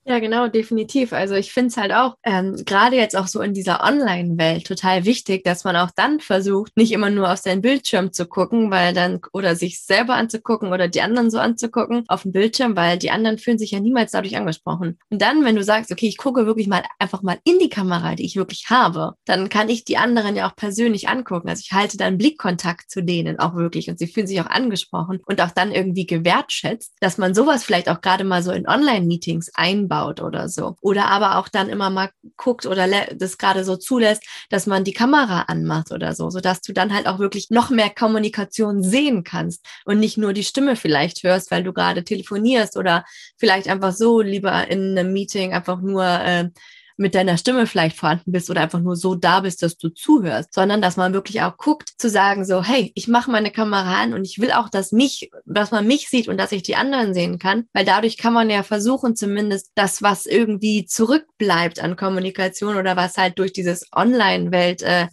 Ja, 0.07 0.19
genau, 0.19 0.47
definitiv. 0.47 1.13
Also 1.13 1.33
ich 1.33 1.51
finde 1.51 1.69
es 1.69 1.77
halt 1.77 1.91
auch 1.91 2.13
ähm, 2.23 2.55
gerade 2.63 2.95
jetzt 2.95 3.17
auch 3.17 3.25
so 3.25 3.41
in 3.41 3.55
dieser 3.55 3.83
Online-Welt 3.83 4.67
total 4.67 5.03
wichtig, 5.03 5.43
dass 5.43 5.63
man 5.63 5.75
auch 5.75 5.89
dann 5.95 6.19
versucht, 6.19 6.77
nicht 6.77 6.91
immer 6.91 7.09
nur 7.09 7.31
auf 7.31 7.39
seinen 7.39 7.63
Bildschirm 7.63 8.13
zu 8.13 8.27
gucken, 8.27 8.69
weil 8.69 8.93
dann 8.93 9.19
oder 9.33 9.55
sich 9.55 9.81
selber 9.83 10.13
anzugucken 10.13 10.71
oder 10.71 10.87
die 10.87 11.01
anderen 11.01 11.31
so 11.31 11.39
anzugucken 11.39 12.03
auf 12.07 12.21
dem 12.21 12.33
Bildschirm, 12.33 12.75
weil 12.75 12.99
die 12.99 13.09
anderen 13.09 13.39
fühlen 13.39 13.57
sich 13.57 13.71
ja 13.71 13.79
niemals 13.79 14.11
dadurch 14.11 14.37
angesprochen. 14.37 14.99
Und 15.09 15.23
dann, 15.23 15.43
wenn 15.43 15.55
du 15.55 15.63
sagst, 15.63 15.91
okay, 15.91 16.07
ich 16.07 16.17
gucke 16.17 16.45
wirklich 16.45 16.67
mal 16.67 16.83
einfach 16.99 17.23
mal 17.23 17.39
in 17.43 17.57
die 17.57 17.69
Kamera, 17.69 18.13
die 18.13 18.25
ich 18.25 18.35
wirklich 18.35 18.65
habe, 18.69 19.15
dann 19.25 19.49
kann 19.49 19.69
ich 19.69 19.85
die 19.85 19.97
anderen 19.97 20.35
ja 20.35 20.47
auch 20.47 20.55
persönlich 20.55 21.09
angucken. 21.09 21.49
Also 21.49 21.63
ich 21.65 21.71
halte 21.71 21.97
dann 21.97 22.19
Blickkontakt 22.19 22.91
zu 22.91 23.01
denen 23.01 23.39
auch 23.39 23.55
wirklich 23.55 23.89
und 23.89 23.97
sie 23.97 24.05
fühlen 24.05 24.27
sich 24.27 24.39
auch 24.39 24.45
angesprochen 24.51 25.19
und 25.25 25.41
auch 25.41 25.49
dann 25.49 25.71
irgendwie 25.71 26.05
gewertschätzt, 26.05 26.93
dass 26.99 27.17
man 27.17 27.33
sowas 27.33 27.63
vielleicht 27.63 27.89
auch 27.89 28.01
gerade 28.01 28.23
mal 28.23 28.43
so 28.43 28.51
in 28.51 28.67
Online-Meetings 28.67 29.49
einbaut 29.55 29.94
einbaut 29.95 30.21
oder 30.21 30.49
so. 30.49 30.75
Oder 30.81 31.07
aber 31.07 31.37
auch 31.37 31.47
dann 31.47 31.69
immer 31.69 31.89
mal 31.89 32.09
guckt 32.37 32.65
oder 32.65 32.87
das 33.15 33.37
gerade 33.37 33.63
so 33.63 33.75
zulässt, 33.75 34.23
dass 34.49 34.67
man 34.67 34.83
die 34.83 34.93
Kamera 34.93 35.43
anmacht 35.43 35.91
oder 35.91 36.13
so, 36.13 36.29
sodass 36.29 36.61
du 36.61 36.73
dann 36.73 36.93
halt 36.93 37.07
auch 37.07 37.19
wirklich 37.19 37.49
noch 37.49 37.69
mehr 37.69 37.89
Kommunikation 37.89 38.83
sehen 38.83 39.23
kannst 39.23 39.65
und 39.85 39.99
nicht 39.99 40.17
nur 40.17 40.33
die 40.33 40.43
Stimme 40.43 40.75
vielleicht 40.75 41.23
hörst, 41.23 41.51
weil 41.51 41.63
du 41.63 41.73
gerade 41.73 42.03
telefonierst 42.03 42.77
oder 42.77 43.05
vielleicht 43.37 43.67
einfach 43.67 43.93
so 43.93 44.21
lieber 44.21 44.67
in 44.67 44.97
einem 44.97 45.13
Meeting 45.13 45.53
einfach 45.53 45.81
nur 45.81 46.05
äh, 46.05 46.49
mit 46.97 47.15
deiner 47.15 47.37
Stimme 47.37 47.67
vielleicht 47.67 47.97
vorhanden 47.97 48.31
bist 48.31 48.49
oder 48.49 48.61
einfach 48.61 48.79
nur 48.79 48.95
so 48.95 49.15
da 49.15 49.41
bist, 49.41 49.61
dass 49.61 49.77
du 49.77 49.89
zuhörst, 49.89 50.53
sondern 50.53 50.81
dass 50.81 50.97
man 50.97 51.13
wirklich 51.13 51.41
auch 51.41 51.57
guckt, 51.57 51.89
zu 51.97 52.09
sagen 52.09 52.45
so, 52.45 52.63
hey, 52.63 52.91
ich 52.95 53.07
mache 53.07 53.31
meine 53.31 53.51
Kamera 53.51 54.01
an 54.01 54.13
und 54.13 54.25
ich 54.25 54.39
will 54.39 54.51
auch, 54.51 54.69
dass 54.69 54.91
mich, 54.91 55.29
dass 55.45 55.71
man 55.71 55.87
mich 55.87 56.09
sieht 56.09 56.27
und 56.27 56.37
dass 56.37 56.51
ich 56.51 56.63
die 56.63 56.75
anderen 56.75 57.13
sehen 57.13 57.39
kann, 57.39 57.65
weil 57.73 57.85
dadurch 57.85 58.17
kann 58.17 58.33
man 58.33 58.49
ja 58.49 58.63
versuchen, 58.63 59.15
zumindest 59.15 59.71
das, 59.75 60.01
was 60.01 60.25
irgendwie 60.25 60.85
zurückbleibt 60.85 61.79
an 61.79 61.95
Kommunikation 61.97 62.77
oder 62.77 62.95
was 62.95 63.17
halt 63.17 63.39
durch 63.39 63.51
dieses 63.51 63.87
Online-Welt 63.93 64.81
äh, 64.81 65.07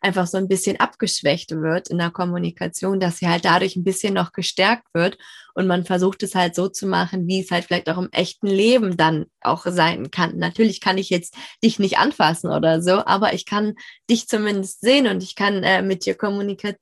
einfach 0.00 0.26
so 0.26 0.38
ein 0.38 0.48
bisschen 0.48 0.78
abgeschwächt 0.80 1.50
wird 1.50 1.88
in 1.88 1.98
der 1.98 2.10
Kommunikation, 2.10 3.00
dass 3.00 3.18
sie 3.18 3.28
halt 3.28 3.44
dadurch 3.44 3.76
ein 3.76 3.84
bisschen 3.84 4.14
noch 4.14 4.32
gestärkt 4.32 4.86
wird 4.94 5.18
und 5.58 5.66
man 5.66 5.84
versucht 5.84 6.22
es 6.22 6.36
halt 6.36 6.54
so 6.54 6.68
zu 6.68 6.86
machen, 6.86 7.26
wie 7.26 7.40
es 7.40 7.50
halt 7.50 7.64
vielleicht 7.64 7.90
auch 7.90 7.98
im 7.98 8.10
echten 8.12 8.46
Leben 8.46 8.96
dann 8.96 9.26
auch 9.40 9.66
sein 9.66 10.12
kann. 10.12 10.38
Natürlich 10.38 10.80
kann 10.80 10.98
ich 10.98 11.10
jetzt 11.10 11.34
dich 11.64 11.80
nicht 11.80 11.98
anfassen 11.98 12.48
oder 12.48 12.80
so, 12.80 13.04
aber 13.04 13.32
ich 13.34 13.44
kann 13.44 13.74
dich 14.08 14.28
zumindest 14.28 14.80
sehen 14.82 15.08
und 15.08 15.20
ich 15.20 15.34
kann 15.34 15.64
äh, 15.64 15.82
mit 15.82 16.06
dir 16.06 16.16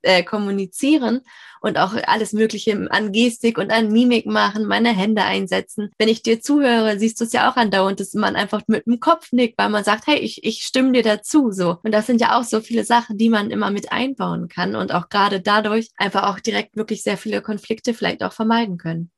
äh, 0.03 0.21
kommunizieren 0.21 1.21
und 1.61 1.77
auch 1.77 1.93
alles 2.05 2.33
Mögliche 2.33 2.87
an 2.91 3.11
Gestik 3.11 3.57
und 3.57 3.71
an 3.71 3.91
Mimik 3.91 4.27
machen, 4.27 4.65
meine 4.65 4.95
Hände 4.95 5.23
einsetzen. 5.23 5.89
Wenn 5.97 6.07
ich 6.07 6.21
dir 6.21 6.39
zuhöre, 6.39 6.99
siehst 6.99 7.19
du 7.19 7.25
es 7.25 7.33
ja 7.33 7.49
auch 7.51 7.55
andauernd, 7.55 7.99
dass 7.99 8.13
man 8.13 8.35
einfach 8.35 8.61
mit 8.67 8.85
dem 8.85 8.99
Kopf 8.99 9.31
nickt, 9.31 9.57
weil 9.57 9.69
man 9.69 9.83
sagt, 9.83 10.05
hey, 10.05 10.19
ich, 10.19 10.43
ich 10.43 10.61
stimme 10.61 10.91
dir 10.91 11.03
dazu, 11.03 11.51
so. 11.51 11.77
Und 11.83 11.93
das 11.93 12.05
sind 12.05 12.21
ja 12.21 12.37
auch 12.37 12.43
so 12.43 12.61
viele 12.61 12.83
Sachen, 12.83 13.17
die 13.17 13.29
man 13.29 13.49
immer 13.49 13.71
mit 13.71 13.91
einbauen 13.91 14.49
kann 14.49 14.75
und 14.75 14.93
auch 14.93 15.09
gerade 15.09 15.41
dadurch 15.41 15.89
einfach 15.97 16.31
auch 16.31 16.39
direkt 16.39 16.75
wirklich 16.75 17.01
sehr 17.01 17.17
viele 17.17 17.41
Konflikte 17.41 17.93
vielleicht 17.93 18.23
auch 18.23 18.33
vermeiden 18.33 18.66
können. 18.75 19.09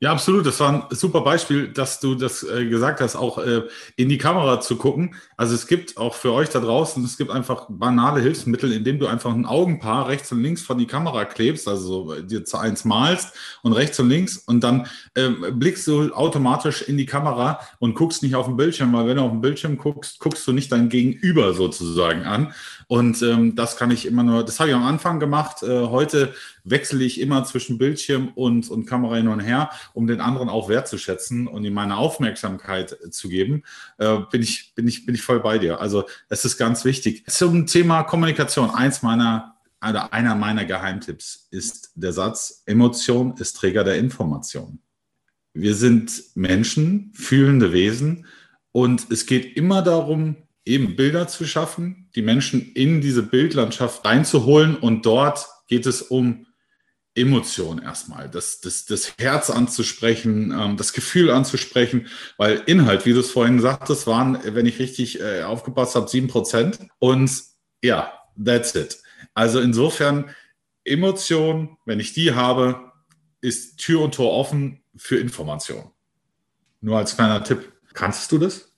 Ja, 0.00 0.12
absolut. 0.12 0.46
Das 0.46 0.60
war 0.60 0.72
ein 0.72 0.96
super 0.96 1.22
Beispiel, 1.22 1.72
dass 1.72 1.98
du 1.98 2.14
das 2.14 2.44
äh, 2.44 2.66
gesagt 2.66 3.00
hast, 3.00 3.16
auch 3.16 3.38
äh, 3.38 3.62
in 3.96 4.08
die 4.08 4.16
Kamera 4.16 4.60
zu 4.60 4.76
gucken. 4.76 5.16
Also 5.36 5.56
es 5.56 5.66
gibt 5.66 5.96
auch 5.96 6.14
für 6.14 6.32
euch 6.32 6.48
da 6.50 6.60
draußen, 6.60 7.04
es 7.04 7.18
gibt 7.18 7.32
einfach 7.32 7.66
banale 7.68 8.20
Hilfsmittel, 8.20 8.70
indem 8.70 9.00
du 9.00 9.08
einfach 9.08 9.34
ein 9.34 9.44
Augenpaar 9.44 10.06
rechts 10.06 10.30
und 10.30 10.40
links 10.40 10.62
von 10.62 10.78
die 10.78 10.86
Kamera 10.86 11.24
klebst, 11.24 11.66
also 11.66 12.14
dir 12.20 12.44
zu 12.44 12.58
eins 12.58 12.84
malst 12.84 13.34
und 13.62 13.72
rechts 13.72 13.98
und 13.98 14.08
links 14.08 14.36
und 14.36 14.62
dann 14.62 14.86
äh, 15.14 15.30
blickst 15.50 15.88
du 15.88 16.12
automatisch 16.14 16.82
in 16.82 16.96
die 16.96 17.06
Kamera 17.06 17.58
und 17.80 17.94
guckst 17.94 18.22
nicht 18.22 18.36
auf 18.36 18.46
den 18.46 18.56
Bildschirm, 18.56 18.92
weil 18.92 19.08
wenn 19.08 19.16
du 19.16 19.24
auf 19.24 19.32
den 19.32 19.40
Bildschirm 19.40 19.78
guckst, 19.78 20.20
guckst 20.20 20.46
du 20.46 20.52
nicht 20.52 20.70
dein 20.70 20.90
Gegenüber 20.90 21.54
sozusagen 21.54 22.22
an. 22.22 22.54
Und 22.86 23.20
ähm, 23.22 23.54
das 23.54 23.76
kann 23.76 23.90
ich 23.90 24.06
immer 24.06 24.22
nur, 24.22 24.44
das 24.44 24.60
habe 24.60 24.70
ich 24.70 24.76
am 24.76 24.86
Anfang 24.86 25.20
gemacht. 25.20 25.62
Äh, 25.62 25.86
heute 25.88 26.32
wechsle 26.64 27.04
ich 27.04 27.20
immer 27.20 27.44
zwischen 27.44 27.78
Bildschirm 27.78 28.28
und, 28.34 28.70
und 28.70 28.86
Kamera 28.86 29.16
hin 29.16 29.28
und 29.28 29.40
her, 29.40 29.70
um 29.92 30.06
den 30.06 30.20
anderen 30.20 30.48
auch 30.48 30.68
wertzuschätzen 30.68 31.46
und 31.46 31.64
ihm 31.64 31.74
meine 31.74 31.96
Aufmerksamkeit 31.96 32.96
zu 33.10 33.28
geben. 33.28 33.62
Äh, 33.98 34.18
bin, 34.30 34.42
ich, 34.42 34.72
bin, 34.74 34.86
ich, 34.88 35.06
bin 35.06 35.14
ich 35.14 35.22
voll 35.22 35.40
bei 35.40 35.58
dir. 35.58 35.80
Also 35.80 36.04
es 36.28 36.44
ist 36.44 36.56
ganz 36.58 36.84
wichtig. 36.84 37.24
Zum 37.26 37.66
Thema 37.66 38.02
Kommunikation, 38.04 38.70
eins 38.70 39.02
meiner 39.02 39.54
also 39.80 40.00
einer 40.10 40.34
meiner 40.34 40.64
Geheimtipps 40.64 41.46
ist 41.50 41.92
der 41.94 42.12
Satz, 42.12 42.62
Emotion 42.66 43.34
ist 43.38 43.54
Träger 43.54 43.84
der 43.84 43.96
Information. 43.98 44.80
Wir 45.54 45.74
sind 45.74 46.22
Menschen, 46.34 47.12
fühlende 47.14 47.72
Wesen 47.72 48.26
und 48.72 49.10
es 49.10 49.26
geht 49.26 49.56
immer 49.56 49.82
darum, 49.82 50.36
eben 50.64 50.96
Bilder 50.96 51.28
zu 51.28 51.46
schaffen, 51.46 52.10
die 52.14 52.22
Menschen 52.22 52.72
in 52.72 53.00
diese 53.00 53.22
Bildlandschaft 53.22 54.04
reinzuholen 54.04 54.76
und 54.76 55.06
dort 55.06 55.46
geht 55.68 55.86
es 55.86 56.02
um 56.02 56.46
Emotion 57.18 57.80
erstmal, 57.82 58.28
das, 58.28 58.60
das, 58.60 58.86
das 58.86 59.14
Herz 59.18 59.50
anzusprechen, 59.50 60.52
ähm, 60.52 60.76
das 60.76 60.92
Gefühl 60.92 61.30
anzusprechen, 61.30 62.08
weil 62.36 62.62
Inhalt, 62.66 63.06
wie 63.06 63.12
du 63.12 63.20
es 63.20 63.30
vorhin 63.30 63.60
sagtest, 63.60 64.06
waren, 64.06 64.38
wenn 64.44 64.66
ich 64.66 64.78
richtig 64.78 65.20
äh, 65.20 65.42
aufgepasst 65.42 65.94
habe, 65.94 66.08
sieben 66.08 66.28
Prozent 66.28 66.78
und 66.98 67.30
ja, 67.82 68.12
that's 68.42 68.74
it. 68.74 68.98
Also 69.34 69.60
insofern 69.60 70.34
Emotion, 70.84 71.76
wenn 71.84 72.00
ich 72.00 72.12
die 72.12 72.34
habe, 72.34 72.92
ist 73.40 73.78
Tür 73.78 74.02
und 74.02 74.14
Tor 74.14 74.32
offen 74.32 74.82
für 74.96 75.18
Information. 75.18 75.90
Nur 76.80 76.98
als 76.98 77.16
kleiner 77.16 77.42
Tipp. 77.44 77.72
Kannst 77.92 78.30
du 78.32 78.38
das? 78.38 78.72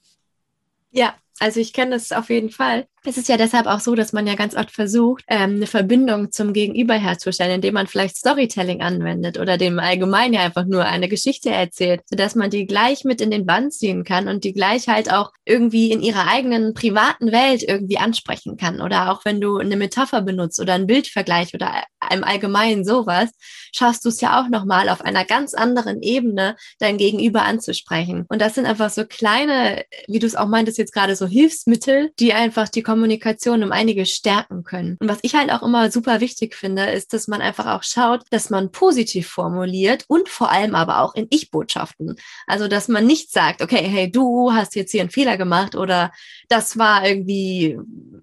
Ja, 0.90 1.14
also 1.38 1.61
ich 1.61 1.73
kenne 1.73 1.92
das 1.92 2.12
auf 2.12 2.30
jeden 2.30 2.50
Fall. 2.50 2.87
Es 3.07 3.16
ist 3.16 3.28
ja 3.30 3.38
deshalb 3.38 3.66
auch 3.66 3.80
so, 3.80 3.95
dass 3.95 4.12
man 4.12 4.26
ja 4.26 4.35
ganz 4.35 4.54
oft 4.54 4.73
versucht, 4.73 5.25
ähm, 5.26 5.57
eine 5.57 5.66
Verbindung 5.66 6.33
zum 6.33 6.52
Gegenüber 6.52 6.95
herzustellen, 6.95 7.52
indem 7.52 7.73
man 7.73 7.87
vielleicht 7.87 8.16
Storytelling 8.16 8.83
anwendet 8.83 9.38
oder 9.38 9.57
dem 9.57 9.78
allgemein 9.78 10.35
ja 10.35 10.42
einfach 10.42 10.66
nur 10.66 10.85
eine 10.85 11.09
Geschichte 11.09 11.49
erzählt, 11.49 12.02
sodass 12.04 12.35
man 12.35 12.50
die 12.50 12.66
gleich 12.66 13.04
mit 13.04 13.23
in 13.23 13.30
den 13.30 13.47
Band 13.47 13.73
ziehen 13.73 14.04
kann 14.04 14.28
und 14.28 14.45
die 14.45 14.52
gleich 14.52 14.87
halt 14.87 15.11
auch 15.11 15.33
irgendwie 15.47 15.90
in 15.90 16.02
ihrer 16.02 16.28
eigenen 16.28 16.75
privaten 16.75 17.33
Welt 17.33 17.62
irgendwie 17.62 17.97
ansprechen 17.97 18.59
kann. 18.59 18.83
Oder 18.83 19.11
auch 19.11 19.25
wenn 19.25 19.40
du 19.40 19.57
eine 19.57 19.76
Metapher 19.76 20.21
benutzt 20.21 20.61
oder 20.61 20.75
einen 20.75 20.87
Bildvergleich 20.87 21.54
oder 21.54 21.85
im 22.12 22.23
Allgemeinen 22.23 22.85
sowas, 22.85 23.30
schaffst 23.75 24.04
du 24.04 24.11
es 24.11 24.21
ja 24.21 24.40
auch 24.40 24.49
nochmal 24.49 24.90
auf 24.90 25.00
einer 25.00 25.25
ganz 25.25 25.54
anderen 25.54 26.02
Ebene 26.02 26.54
dein 26.78 26.99
Gegenüber 26.99 27.42
anzusprechen. 27.42 28.26
Und 28.28 28.42
das 28.42 28.57
sind 28.57 28.66
einfach 28.66 28.90
so 28.90 29.07
kleine, 29.07 29.85
wie 30.07 30.19
du 30.19 30.26
es 30.26 30.37
auch 30.37 30.49
meintest 30.49 30.76
jetzt 30.76 30.92
gerade, 30.92 31.16
so 31.16 31.26
Hilfsmittel, 31.26 32.11
die 32.19 32.35
einfach 32.35 32.69
die 32.69 32.83
Kommunikation 32.90 33.62
um 33.62 33.70
einige 33.70 34.04
stärken 34.04 34.64
können. 34.64 34.97
Und 34.99 35.09
was 35.09 35.20
ich 35.23 35.37
halt 35.37 35.52
auch 35.52 35.62
immer 35.62 35.92
super 35.92 36.20
wichtig 36.20 36.56
finde, 36.56 36.87
ist, 36.87 37.12
dass 37.12 37.28
man 37.28 37.40
einfach 37.40 37.66
auch 37.66 37.85
schaut, 37.85 38.25
dass 38.30 38.50
man 38.50 38.73
positiv 38.73 39.28
formuliert 39.28 40.06
und 40.09 40.28
vor 40.28 40.50
allem 40.50 40.75
aber 40.75 40.99
auch 40.99 41.14
in 41.14 41.28
Ich-Botschaften. 41.30 42.16
Also, 42.49 42.66
dass 42.66 42.88
man 42.88 43.06
nicht 43.06 43.30
sagt, 43.32 43.62
okay, 43.62 43.87
hey, 43.87 44.11
du 44.11 44.52
hast 44.52 44.75
jetzt 44.75 44.90
hier 44.90 45.02
einen 45.02 45.11
Fehler 45.11 45.37
gemacht 45.37 45.76
oder 45.76 46.11
das 46.49 46.78
war 46.78 47.06
irgendwie 47.06 47.78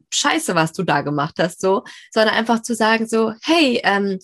scheiße, 0.10 0.54
was 0.54 0.74
du 0.74 0.84
da 0.84 1.00
gemacht 1.00 1.36
hast, 1.40 1.62
so, 1.62 1.86
sondern 2.12 2.36
einfach 2.36 2.62
zu 2.62 2.76
sagen 2.76 3.08
so, 3.08 3.32
hey, 3.44 3.80
ähm, 3.86 4.20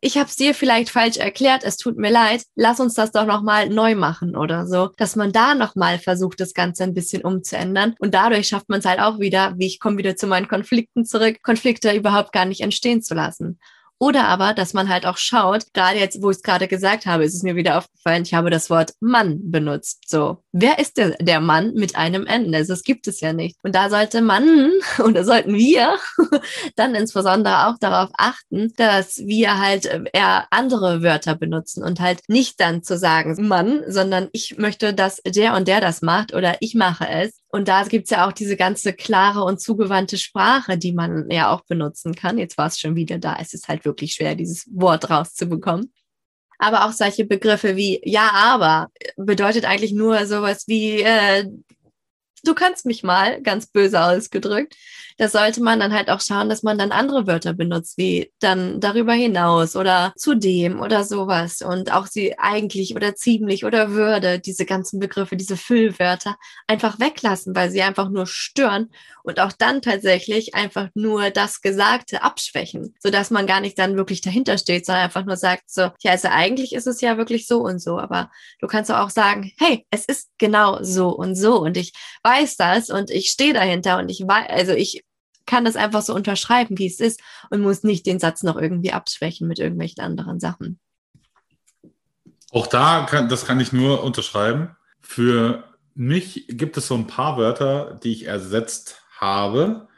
ich 0.00 0.18
habe 0.18 0.28
es 0.28 0.36
dir 0.36 0.54
vielleicht 0.54 0.90
falsch 0.90 1.16
erklärt, 1.16 1.64
es 1.64 1.76
tut 1.76 1.96
mir 1.96 2.10
leid, 2.10 2.42
lass 2.54 2.80
uns 2.80 2.94
das 2.94 3.12
doch 3.12 3.26
nochmal 3.26 3.68
neu 3.68 3.94
machen 3.94 4.36
oder 4.36 4.66
so, 4.66 4.90
dass 4.98 5.16
man 5.16 5.32
da 5.32 5.54
nochmal 5.54 5.98
versucht, 5.98 6.40
das 6.40 6.54
Ganze 6.54 6.84
ein 6.84 6.94
bisschen 6.94 7.22
umzuändern 7.22 7.94
und 7.98 8.14
dadurch 8.14 8.48
schafft 8.48 8.68
man 8.68 8.80
es 8.80 8.86
halt 8.86 9.00
auch 9.00 9.18
wieder, 9.18 9.54
wie 9.56 9.66
ich 9.66 9.80
komme 9.80 9.98
wieder 9.98 10.16
zu 10.16 10.26
meinen 10.26 10.48
Konflikten 10.48 11.04
zurück, 11.04 11.42
Konflikte 11.42 11.92
überhaupt 11.92 12.32
gar 12.32 12.44
nicht 12.44 12.60
entstehen 12.60 13.02
zu 13.02 13.14
lassen. 13.14 13.58
Oder 13.98 14.28
aber, 14.28 14.52
dass 14.52 14.74
man 14.74 14.88
halt 14.88 15.06
auch 15.06 15.16
schaut, 15.16 15.72
gerade 15.72 15.98
jetzt, 15.98 16.22
wo 16.22 16.30
ich 16.30 16.36
es 16.36 16.42
gerade 16.42 16.68
gesagt 16.68 17.06
habe, 17.06 17.24
ist 17.24 17.34
es 17.34 17.42
mir 17.42 17.56
wieder 17.56 17.78
aufgefallen, 17.78 18.24
ich 18.24 18.34
habe 18.34 18.50
das 18.50 18.68
Wort 18.68 18.92
Mann 19.00 19.50
benutzt. 19.50 20.04
So, 20.06 20.42
wer 20.52 20.78
ist 20.78 20.98
der, 20.98 21.16
der 21.18 21.40
Mann 21.40 21.72
mit 21.74 21.96
einem 21.96 22.26
N? 22.26 22.54
Also, 22.54 22.74
das 22.74 22.82
gibt 22.82 23.06
es 23.08 23.20
ja 23.20 23.32
nicht. 23.32 23.56
Und 23.62 23.74
da 23.74 23.88
sollte 23.88 24.20
man 24.20 24.70
oder 25.02 25.24
sollten 25.24 25.54
wir 25.54 25.96
dann 26.76 26.94
insbesondere 26.94 27.68
auch 27.68 27.78
darauf 27.80 28.10
achten, 28.18 28.72
dass 28.76 29.18
wir 29.18 29.58
halt 29.58 29.86
äh, 29.86 30.04
eher 30.12 30.46
andere 30.50 31.02
Wörter 31.02 31.34
benutzen 31.34 31.82
und 31.82 32.00
halt 32.00 32.20
nicht 32.28 32.60
dann 32.60 32.82
zu 32.82 32.98
sagen 32.98 33.48
Mann, 33.48 33.82
sondern 33.88 34.28
ich 34.32 34.58
möchte, 34.58 34.92
dass 34.92 35.22
der 35.26 35.54
und 35.54 35.68
der 35.68 35.80
das 35.80 36.02
macht 36.02 36.34
oder 36.34 36.56
ich 36.60 36.74
mache 36.74 37.08
es. 37.08 37.38
Und 37.48 37.68
da 37.68 37.84
gibt's 37.84 38.10
ja 38.10 38.26
auch 38.26 38.32
diese 38.32 38.56
ganze 38.56 38.92
klare 38.92 39.44
und 39.44 39.60
zugewandte 39.60 40.18
Sprache, 40.18 40.76
die 40.76 40.92
man 40.92 41.30
ja 41.30 41.52
auch 41.52 41.62
benutzen 41.62 42.14
kann. 42.14 42.38
Jetzt 42.38 42.58
war 42.58 42.66
es 42.66 42.78
schon 42.78 42.96
wieder 42.96 43.18
da. 43.18 43.36
Es 43.40 43.54
ist 43.54 43.68
halt 43.68 43.84
wirklich 43.84 44.14
schwer, 44.14 44.34
dieses 44.34 44.66
Wort 44.72 45.08
rauszubekommen. 45.10 45.92
Aber 46.58 46.86
auch 46.86 46.92
solche 46.92 47.24
Begriffe 47.24 47.76
wie 47.76 48.00
ja, 48.04 48.30
aber 48.32 48.88
bedeutet 49.16 49.64
eigentlich 49.64 49.92
nur 49.92 50.26
sowas 50.26 50.64
wie 50.66 51.02
äh, 51.02 51.44
du 52.46 52.54
kannst 52.54 52.86
mich 52.86 53.02
mal, 53.02 53.42
ganz 53.42 53.66
böse 53.66 54.02
ausgedrückt 54.02 54.74
da 55.18 55.28
sollte 55.28 55.62
man 55.62 55.80
dann 55.80 55.94
halt 55.94 56.10
auch 56.10 56.20
schauen, 56.20 56.48
dass 56.48 56.62
man 56.62 56.78
dann 56.78 56.92
andere 56.92 57.26
Wörter 57.26 57.54
benutzt, 57.54 57.96
wie 57.96 58.32
dann 58.40 58.80
darüber 58.80 59.14
hinaus 59.14 59.74
oder 59.74 60.12
zudem 60.16 60.80
oder 60.80 61.04
sowas 61.04 61.62
und 61.62 61.92
auch 61.92 62.06
sie 62.06 62.38
eigentlich 62.38 62.94
oder 62.94 63.14
ziemlich 63.14 63.64
oder 63.64 63.92
würde, 63.92 64.38
diese 64.38 64.66
ganzen 64.66 65.00
Begriffe, 65.00 65.36
diese 65.36 65.56
Füllwörter 65.56 66.36
einfach 66.66 67.00
weglassen, 67.00 67.54
weil 67.54 67.70
sie 67.70 67.82
einfach 67.82 68.10
nur 68.10 68.26
stören 68.26 68.90
und 69.22 69.40
auch 69.40 69.52
dann 69.52 69.80
tatsächlich 69.80 70.54
einfach 70.54 70.88
nur 70.94 71.30
das 71.30 71.62
Gesagte 71.62 72.22
abschwächen, 72.22 72.94
sodass 73.00 73.30
man 73.30 73.46
gar 73.46 73.60
nicht 73.60 73.78
dann 73.78 73.96
wirklich 73.96 74.20
dahinter 74.20 74.58
steht, 74.58 74.84
sondern 74.84 75.04
einfach 75.04 75.24
nur 75.24 75.36
sagt 75.36 75.64
so, 75.66 75.90
ja, 76.00 76.12
also 76.12 76.28
eigentlich 76.28 76.74
ist 76.74 76.86
es 76.86 77.00
ja 77.00 77.16
wirklich 77.16 77.46
so 77.46 77.60
und 77.60 77.80
so, 77.80 77.98
aber 77.98 78.30
du 78.60 78.66
kannst 78.66 78.92
auch 78.92 79.10
sagen, 79.10 79.50
hey, 79.58 79.86
es 79.90 80.04
ist 80.04 80.28
genau 80.38 80.82
so 80.82 81.08
und 81.08 81.34
so 81.36 81.60
und 81.60 81.76
ich 81.76 81.92
weiß 82.22 82.35
das 82.56 82.90
und 82.90 83.10
ich 83.10 83.30
stehe 83.30 83.54
dahinter 83.54 83.98
und 83.98 84.08
ich 84.08 84.20
weiß, 84.20 84.46
also 84.50 84.72
ich 84.72 85.04
kann 85.46 85.64
das 85.64 85.76
einfach 85.76 86.02
so 86.02 86.14
unterschreiben, 86.14 86.78
wie 86.78 86.86
es 86.86 87.00
ist 87.00 87.20
und 87.50 87.62
muss 87.62 87.84
nicht 87.84 88.04
den 88.06 88.18
Satz 88.18 88.42
noch 88.42 88.56
irgendwie 88.56 88.92
abschwächen 88.92 89.48
mit 89.48 89.58
irgendwelchen 89.58 90.02
anderen 90.02 90.40
Sachen. 90.40 90.78
Auch 92.50 92.66
da 92.66 93.06
kann, 93.08 93.28
das 93.28 93.44
kann 93.44 93.60
ich 93.60 93.72
nur 93.72 94.02
unterschreiben. 94.02 94.76
Für 95.00 95.64
mich 95.94 96.46
gibt 96.48 96.76
es 96.76 96.88
so 96.88 96.94
ein 96.94 97.06
paar 97.06 97.36
Wörter, 97.36 97.98
die 98.02 98.12
ich 98.12 98.26
ersetzt 98.26 99.02
habe. 99.18 99.88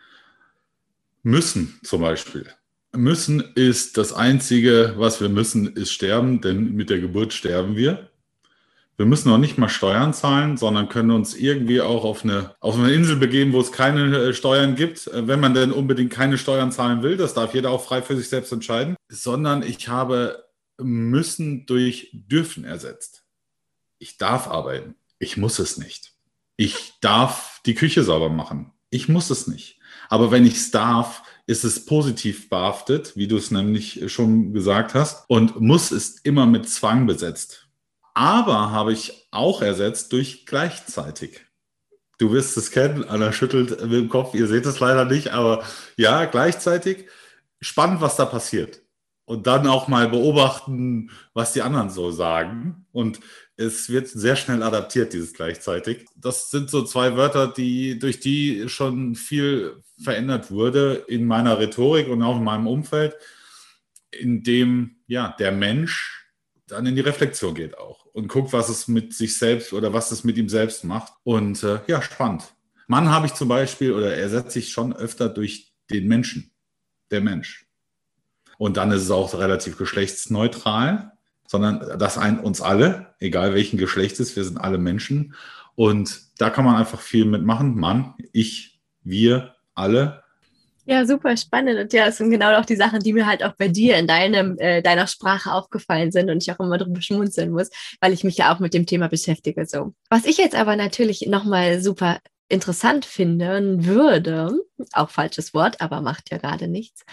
Müssen 1.23 1.80
zum 1.83 2.02
Beispiel. 2.02 2.47
Müssen 2.92 3.40
ist 3.54 3.99
das 3.99 4.12
Einzige, 4.12 4.95
was 4.97 5.21
wir 5.21 5.28
müssen, 5.28 5.75
ist 5.76 5.92
sterben, 5.92 6.40
denn 6.40 6.73
mit 6.75 6.90
der 6.90 7.00
Geburt 7.00 7.33
sterben 7.33 7.76
wir. 7.76 8.11
Wir 8.99 9.07
müssen 9.07 9.28
noch 9.28 9.38
nicht 9.38 9.59
mal 9.59 9.69
Steuern 9.69 10.12
zahlen, 10.12 10.57
sondern 10.57 10.88
können 10.88 11.12
uns 11.12 11.37
irgendwie 11.37 11.81
auch 11.81 12.02
auf 12.02 12.25
eine, 12.25 12.57
auf 12.59 12.75
eine 12.75 12.90
Insel 12.90 13.14
begeben, 13.14 13.52
wo 13.52 13.61
es 13.61 13.71
keine 13.71 14.14
äh, 14.17 14.35
Steuern 14.35 14.75
gibt, 14.75 15.07
äh, 15.07 15.28
wenn 15.28 15.38
man 15.38 15.55
denn 15.55 15.71
unbedingt 15.71 16.12
keine 16.12 16.37
Steuern 16.37 16.73
zahlen 16.73 17.05
will. 17.05 17.17
Das 17.17 17.33
darf 17.33 17.55
jeder 17.55 17.71
auch 17.71 17.85
frei 17.85 18.02
für 18.02 18.17
sich 18.17 18.28
selbst 18.28 18.52
entscheiden. 18.52 18.97
Sondern 19.09 19.62
ich 19.62 19.88
habe 19.88 20.45
müssen 20.78 21.64
durch 21.67 22.11
dürfen 22.12 22.64
ersetzt. 22.64 23.25
Ich 24.00 24.19
darf 24.19 24.49
arbeiten. 24.49 24.97
Ich 25.21 25.37
muss 25.37 25.61
es 25.61 25.78
nicht. 25.78 26.12
Ich 26.57 26.95
darf 27.00 27.61
die 27.67 27.75
Küche 27.75 28.02
sauber 28.02 28.31
machen. 28.31 28.73
Ich 28.90 29.09
muss 29.09 29.31
es 29.31 29.47
nicht. 29.47 29.78
Aber 30.09 30.33
wenn 30.33 30.45
ich 30.45 30.55
es 30.55 30.71
darf, 30.73 31.23
ist 31.47 31.64
es 31.64 31.87
positiv 31.87 32.49
behaftet, 32.49 33.17
wie 33.17 33.28
du 33.28 33.37
es 33.37 33.52
nämlich 33.52 34.12
schon 34.12 34.52
gesagt 34.52 34.95
hast, 34.95 35.25
und 35.28 35.61
muss 35.61 35.93
ist 35.93 36.25
immer 36.25 36.47
mit 36.47 36.69
Zwang 36.69 37.07
besetzt. 37.07 37.68
Aber 38.19 38.73
habe 38.73 38.93
ich 38.93 39.29
auch 39.31 39.63
ersetzt 39.63 40.13
durch 40.13 40.45
gleichzeitig. 40.45 41.47
Du 42.19 42.33
wirst 42.33 42.57
es 42.57 42.73
kennen, 42.73 43.05
Anna 43.05 43.33
schüttelt 43.33 43.81
mit 43.81 43.93
dem 43.93 44.09
Kopf, 44.09 44.35
ihr 44.35 44.49
seht 44.49 44.67
es 44.67 44.81
leider 44.81 45.05
nicht, 45.05 45.29
aber 45.29 45.63
ja, 45.97 46.25
gleichzeitig 46.25 47.07
spannend, 47.61 48.01
was 48.01 48.17
da 48.17 48.25
passiert. 48.25 48.83
Und 49.25 49.47
dann 49.47 49.69
auch 49.69 49.87
mal 49.87 50.09
beobachten, 50.09 51.13
was 51.33 51.53
die 51.53 51.63
anderen 51.63 51.91
so 51.91 52.11
sagen. 52.11 52.87
Und 52.91 53.21
es 53.57 53.89
wird 53.89 54.09
sehr 54.09 54.35
schnell 54.35 54.65
adaptiert, 54.65 55.13
dieses 55.13 55.33
gleichzeitig. 55.33 56.05
Das 56.17 56.51
sind 56.51 56.71
so 56.71 56.83
zwei 56.83 57.17
Wörter, 57.17 57.47
die, 57.47 58.01
durch 58.01 58.19
die 58.19 58.69
schon 58.69 59.15
viel 59.15 59.81
verändert 60.03 60.51
wurde 60.51 61.05
in 61.07 61.25
meiner 61.25 61.61
Rhetorik 61.61 62.09
und 62.09 62.25
auch 62.25 62.39
in 62.39 62.45
meinem 62.45 62.67
Umfeld, 62.67 63.15
in 64.11 64.43
dem 64.43 64.97
ja, 65.07 65.37
der 65.39 65.53
Mensch 65.53 66.19
dann 66.67 66.85
in 66.87 66.97
die 66.97 67.03
Reflexion 67.03 67.55
geht 67.55 67.79
auch 67.79 68.08
und 68.19 68.29
guckt, 68.29 68.53
was 68.53 68.69
es 68.69 68.89
mit 68.89 69.15
sich 69.15 69.39
selbst 69.39 69.73
oder 69.73 69.93
was 69.93 70.11
es 70.11 70.25
mit 70.25 70.37
ihm 70.37 70.49
selbst 70.49 70.85
macht. 70.85 71.13
Und 71.25 71.63
äh, 71.63 71.81
ja, 71.87 72.03
spannend. 72.03 72.53
Mann 72.87 73.11
habe 73.11 73.27
ich 73.27 73.35
zum 73.35 73.49
Beispiel 73.49 73.93
oder 73.93 74.17
ersetze 74.17 74.59
ich 74.59 74.71
schon 74.71 74.95
öfter 74.95 75.29
durch 75.29 75.73
den 75.91 76.07
Menschen, 76.09 76.51
der 77.11 77.21
Mensch. 77.21 77.67
Und 78.59 78.77
dann 78.77 78.91
ist 78.91 79.03
es 79.03 79.11
auch 79.11 79.35
relativ 79.35 79.79
geschlechtsneutral 79.79 81.13
sondern 81.49 81.99
das 81.99 82.19
eint 82.19 82.45
uns 82.45 82.61
alle, 82.61 83.15
egal 83.19 83.55
welchen 83.55 83.79
Geschlechtes, 83.79 84.37
wir 84.37 84.45
sind 84.45 84.59
alle 84.59 84.79
Menschen. 84.79 85.35
Und 85.75 86.21
da 86.39 86.51
kann 86.51 86.65
man 86.65 86.77
einfach 86.77 87.01
viel 87.01 87.25
mitmachen. 87.25 87.75
Mann, 87.77 88.15
ich, 88.33 88.81
wir, 89.03 89.57
alle. 89.75 90.23
Ja, 90.90 91.04
super 91.04 91.37
spannend. 91.37 91.78
Und 91.78 91.92
ja, 91.92 92.07
das 92.07 92.16
sind 92.16 92.30
genau 92.30 92.59
auch 92.59 92.64
die 92.64 92.75
Sachen, 92.75 93.00
die 93.00 93.12
mir 93.12 93.26
halt 93.26 93.45
auch 93.45 93.52
bei 93.59 93.68
dir 93.68 93.99
in 93.99 94.07
deinem, 94.07 94.57
äh, 94.57 94.80
deiner 94.80 95.07
Sprache 95.07 95.52
aufgefallen 95.52 96.12
sind 96.12 96.30
und 96.30 96.42
ich 96.42 96.50
auch 96.50 96.61
immer 96.61 96.78
drüber 96.78 97.02
schmunzeln 97.02 97.50
muss, 97.50 97.68
weil 98.00 98.14
ich 98.14 98.25
mich 98.25 98.38
ja 98.38 98.54
auch 98.54 98.59
mit 98.59 98.73
dem 98.73 98.87
Thema 98.87 99.09
beschäftige. 99.09 99.66
So. 99.66 99.92
Was 100.09 100.25
ich 100.25 100.38
jetzt 100.38 100.54
aber 100.54 100.76
natürlich 100.76 101.26
nochmal 101.26 101.83
super 101.83 102.21
interessant 102.49 103.04
finden 103.04 103.85
würde, 103.85 104.59
auch 104.92 105.11
falsches 105.11 105.52
Wort, 105.52 105.83
aber 105.83 106.00
macht 106.00 106.30
ja 106.30 106.38
gerade 106.38 106.68
nichts, 106.68 107.04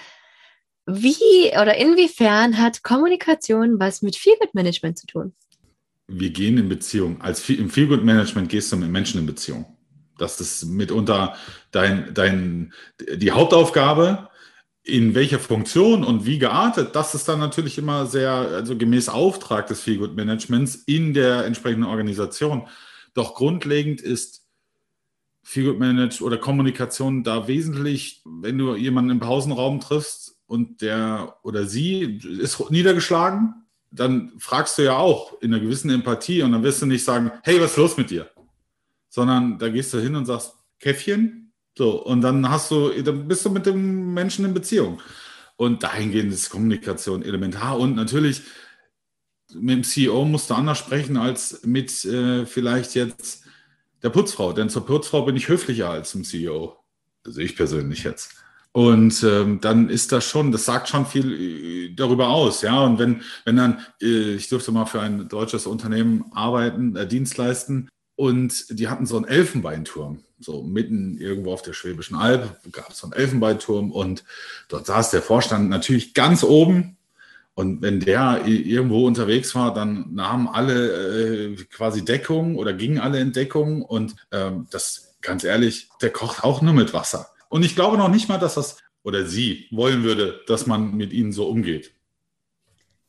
wie 0.86 1.50
oder 1.62 1.76
inwiefern 1.76 2.58
hat 2.58 2.82
Kommunikation 2.82 3.78
was 3.78 4.02
mit 4.02 4.16
Feelgood-Management 4.16 5.00
zu 5.00 5.08
tun? 5.08 5.34
Wir 6.08 6.30
gehen 6.30 6.58
in 6.58 6.70
Beziehung. 6.70 7.20
Als 7.20 7.50
Im 7.50 7.70
Feelgood-Management 7.70 8.48
gehst 8.48 8.72
du 8.72 8.78
mit 8.78 8.90
Menschen 8.90 9.20
in 9.20 9.26
Beziehung. 9.26 9.75
Das 10.18 10.40
ist 10.40 10.66
mitunter 10.66 11.36
dein, 11.72 12.14
dein, 12.14 12.74
die 13.14 13.32
Hauptaufgabe. 13.32 14.30
In 14.88 15.16
welcher 15.16 15.40
Funktion 15.40 16.04
und 16.04 16.28
wie 16.28 16.38
geartet, 16.38 16.96
das 16.96 17.16
ist 17.16 17.28
dann 17.28 17.40
natürlich 17.40 17.80
immer 17.80 18.06
sehr, 18.06 18.32
also 18.32 18.78
gemäß 18.78 19.10
Auftrag 19.10 19.66
des 19.66 19.82
Feelgood-Managements 19.82 20.76
in 20.86 21.16
der 21.16 21.46
entsprechenden 21.46 21.90
Organisation. 21.90 22.68
Doch 23.16 23.34
grundlegend 23.34 24.00
ist 24.02 24.46
Feelgood 25.42 25.80
Management 25.80 26.22
oder 26.22 26.38
Kommunikation 26.38 27.24
da 27.24 27.48
wesentlich, 27.48 28.22
wenn 28.26 28.60
du 28.60 28.76
jemanden 28.76 29.10
im 29.10 29.20
Pausenraum 29.20 29.80
triffst, 29.80 30.36
und 30.48 30.82
der 30.82 31.36
oder 31.44 31.66
sie 31.66 32.20
ist 32.40 32.70
niedergeschlagen, 32.70 33.54
dann 33.92 34.34
fragst 34.38 34.78
du 34.78 34.84
ja 34.84 34.98
auch 34.98 35.42
in 35.42 35.54
einer 35.54 35.64
gewissen 35.64 35.90
Empathie 35.90 36.42
und 36.42 36.52
dann 36.52 36.64
wirst 36.64 36.82
du 36.82 36.86
nicht 36.86 37.04
sagen, 37.04 37.32
hey, 37.44 37.60
was 37.62 37.72
ist 37.72 37.78
los 37.78 37.98
mit 37.98 38.10
dir? 38.10 38.30
Sondern 39.16 39.58
da 39.58 39.70
gehst 39.70 39.94
du 39.94 40.00
hin 40.00 40.18
und 40.18 40.26
sagst, 40.26 40.56
Käffchen, 40.78 41.54
so, 41.78 42.04
und 42.04 42.20
dann 42.20 42.50
hast 42.50 42.70
du, 42.70 42.90
dann 43.02 43.30
bist 43.30 43.46
du 43.46 43.50
mit 43.50 43.66
dem 43.66 44.14
Menschen 44.14 44.44
in 44.44 44.54
Beziehung. 44.54 45.02
Und 45.56 45.84
dahingehend 45.84 46.34
ist 46.34 46.50
Kommunikation 46.50 47.24
elementar 47.24 47.80
und 47.80 47.96
natürlich 47.96 48.42
mit 49.54 49.78
dem 49.78 49.84
CEO 49.86 50.26
musst 50.26 50.50
du 50.50 50.54
anders 50.54 50.80
sprechen 50.80 51.16
als 51.16 51.62
mit 51.64 52.04
äh, 52.04 52.46
vielleicht 52.46 52.94
jetzt 52.96 53.46
der 54.04 54.10
Putzfrau, 54.10 54.52
denn 54.52 54.70
zur 54.70 54.86
Putzfrau 54.86 55.22
bin 55.22 55.38
ich 55.38 55.48
höflicher 55.48 55.90
als 55.90 56.12
zum 56.12 56.26
CEO. 56.26 56.76
Also 57.26 57.40
ich 57.40 57.56
persönlich 57.56 58.04
jetzt. 58.04 58.36
Und 58.74 59.24
ähm, 59.24 59.62
dann 59.62 59.88
ist 59.88 60.12
das 60.12 60.26
schon, 60.26 60.52
das 60.52 60.66
sagt 60.66 60.90
schon 60.90 61.06
viel 61.06 61.32
äh, 61.32 61.96
darüber 61.96 62.28
aus, 62.28 62.64
ja. 62.64 62.84
Und 62.84 63.00
wenn, 63.00 63.22
wenn 63.46 63.56
dann, 63.56 63.80
äh, 64.02 64.34
ich 64.34 64.50
durfte 64.50 64.74
mal 64.74 64.86
für 64.86 65.00
ein 65.00 65.30
deutsches 65.30 65.68
Unternehmen 65.68 66.26
arbeiten, 66.34 66.98
äh, 66.98 67.08
Dienst 67.08 67.38
leisten, 67.38 67.88
und 68.16 68.80
die 68.80 68.88
hatten 68.88 69.06
so 69.06 69.18
einen 69.18 69.26
Elfenbeinturm, 69.26 70.24
so 70.40 70.64
mitten 70.64 71.18
irgendwo 71.18 71.54
auf 71.54 71.62
der 71.62 71.74
Schwäbischen 71.74 72.16
Alb, 72.16 72.60
gab 72.72 72.92
es 72.92 73.00
so 73.00 73.08
einen 73.08 73.14
Elfenbeinturm 73.14 73.92
und 73.92 74.24
dort 74.70 74.86
saß 74.86 75.12
der 75.12 75.22
Vorstand 75.22 75.70
natürlich 75.70 76.14
ganz 76.14 76.44
oben. 76.44 76.98
Und 77.56 77.82
wenn 77.82 78.02
der 78.02 78.46
irgendwo 78.46 79.06
unterwegs 79.08 79.56
war, 79.56 79.74
dann 79.74 80.14
nahmen 80.14 80.48
alle 80.50 81.54
äh, 81.54 81.56
quasi 81.72 82.04
Deckung 82.04 82.58
oder 82.58 82.74
gingen 82.74 83.00
alle 83.00 83.22
in 83.22 83.32
Deckung. 83.32 83.82
Und 83.82 84.16
ähm, 84.32 84.68
das, 84.72 85.16
ganz 85.22 85.46
ehrlich, 85.46 85.90
der 86.02 86.10
kocht 86.10 86.44
auch 86.44 86.62
nur 86.62 86.74
mit 86.74 86.94
Wasser. 86.94 87.30
Und 87.48 87.64
ich 87.64 87.76
glaube 87.76 87.98
noch 87.98 88.10
nicht 88.10 88.28
mal, 88.28 88.40
dass 88.40 88.56
das 88.56 88.78
oder 89.04 89.26
sie 89.26 89.68
wollen 89.72 90.04
würde, 90.04 90.42
dass 90.48 90.66
man 90.66 90.96
mit 90.96 91.14
ihnen 91.14 91.32
so 91.32 91.48
umgeht. 91.48 91.95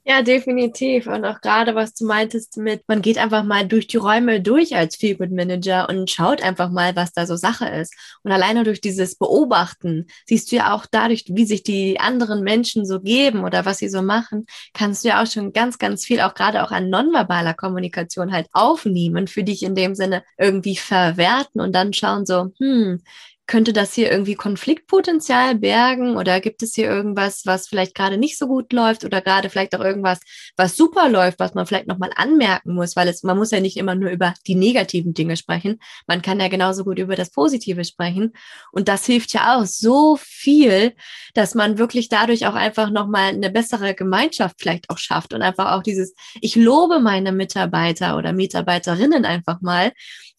Ja, 0.09 0.23
definitiv. 0.23 1.09
Und 1.09 1.25
auch 1.25 1.40
gerade, 1.40 1.75
was 1.75 1.92
du 1.95 2.07
meintest 2.07 2.57
mit, 2.59 2.85
man 2.87 3.03
geht 3.03 3.19
einfach 3.19 3.42
mal 3.42 3.66
durch 3.66 3.88
die 3.88 3.97
Räume 3.97 4.40
durch 4.40 4.77
als 4.77 4.95
Feelgood 4.95 5.33
Manager 5.33 5.88
und 5.88 6.09
schaut 6.09 6.40
einfach 6.45 6.71
mal, 6.71 6.95
was 6.95 7.12
da 7.12 7.27
so 7.27 7.35
Sache 7.35 7.66
ist. 7.69 7.92
Und 8.23 8.31
alleine 8.31 8.62
durch 8.62 8.81
dieses 8.81 9.16
Beobachten 9.16 10.07
siehst 10.27 10.53
du 10.53 10.57
ja 10.57 10.73
auch 10.73 10.87
dadurch, 10.88 11.25
wie 11.29 11.45
sich 11.45 11.64
die 11.64 11.99
anderen 11.99 12.45
Menschen 12.45 12.87
so 12.87 13.01
geben 13.01 13.42
oder 13.42 13.64
was 13.64 13.79
sie 13.79 13.88
so 13.88 14.01
machen, 14.01 14.47
kannst 14.75 15.03
du 15.03 15.09
ja 15.09 15.21
auch 15.21 15.27
schon 15.27 15.53
ganz, 15.53 15.77
ganz 15.77 16.05
viel 16.05 16.21
auch 16.21 16.35
gerade 16.35 16.62
auch 16.62 16.71
an 16.71 16.88
nonverbaler 16.88 17.55
Kommunikation 17.55 18.31
halt 18.31 18.47
aufnehmen, 18.53 19.27
für 19.27 19.42
dich 19.42 19.64
in 19.64 19.75
dem 19.75 19.97
Sinne 19.97 20.23
irgendwie 20.38 20.77
verwerten 20.77 21.61
und 21.61 21.73
dann 21.75 21.92
schauen 21.92 22.27
so, 22.27 22.53
hm, 22.61 23.03
könnte 23.47 23.73
das 23.73 23.95
hier 23.95 24.11
irgendwie 24.11 24.35
Konfliktpotenzial 24.35 25.55
bergen 25.55 26.17
oder 26.17 26.41
gibt 26.41 26.63
es 26.63 26.75
hier 26.75 26.89
irgendwas, 26.89 27.43
was 27.45 27.69
vielleicht 27.69 27.95
gerade 27.95 28.19
nicht 28.19 28.39
so 28.39 28.49
gut 28.49 28.73
läuft 28.73 29.05
oder 29.05 29.21
gerade 29.21 29.51
vielleicht 29.51 29.75
auch 29.77 29.85
irgendwas, 29.85 30.19
was 30.57 30.77
super 30.77 31.09
läuft, 31.09 31.39
was 31.39 31.55
man 31.55 31.67
vielleicht 31.67 31.87
nochmal 31.87 32.11
anmerken 32.17 32.75
muss, 32.75 32.97
weil 32.97 33.07
es, 33.09 33.23
man 33.23 33.37
muss 33.37 33.53
ja 33.53 33.61
nicht 33.61 33.77
immer 33.77 33.95
nur 33.95 34.11
über 34.11 34.35
die 34.47 34.57
negativen 34.57 35.15
Dinge 35.15 35.37
sprechen. 35.37 35.79
Man 36.07 36.23
kann 36.23 36.41
ja 36.41 36.49
genauso 36.49 36.85
gut 36.85 36.99
über 36.99 37.15
das 37.15 37.31
Positive 37.31 37.85
sprechen. 37.85 38.33
Und 38.73 38.89
das 38.89 39.07
hilft 39.07 39.33
ja 39.33 39.57
auch 39.57 39.65
so 39.65 40.19
viel, 40.21 40.95
dass 41.35 41.55
man 41.55 41.79
wirklich 41.79 42.09
dadurch 42.09 42.47
auch 42.47 42.55
einfach 42.55 42.91
nochmal 42.91 43.29
eine 43.29 43.51
bessere 43.51 43.95
Gemeinschaft 43.95 44.57
vielleicht 44.59 44.91
auch 44.91 44.99
schafft 44.99 45.33
und 45.33 45.43
einfach 45.43 45.73
auch 45.73 45.83
dieses, 45.83 46.15
ich 46.41 46.57
lobe 46.57 46.99
meine 46.99 47.31
Mitarbeiter 47.31 48.17
oder 48.17 48.33
Mitarbeiterinnen 48.33 49.25
einfach 49.25 49.61
mal 49.61 49.93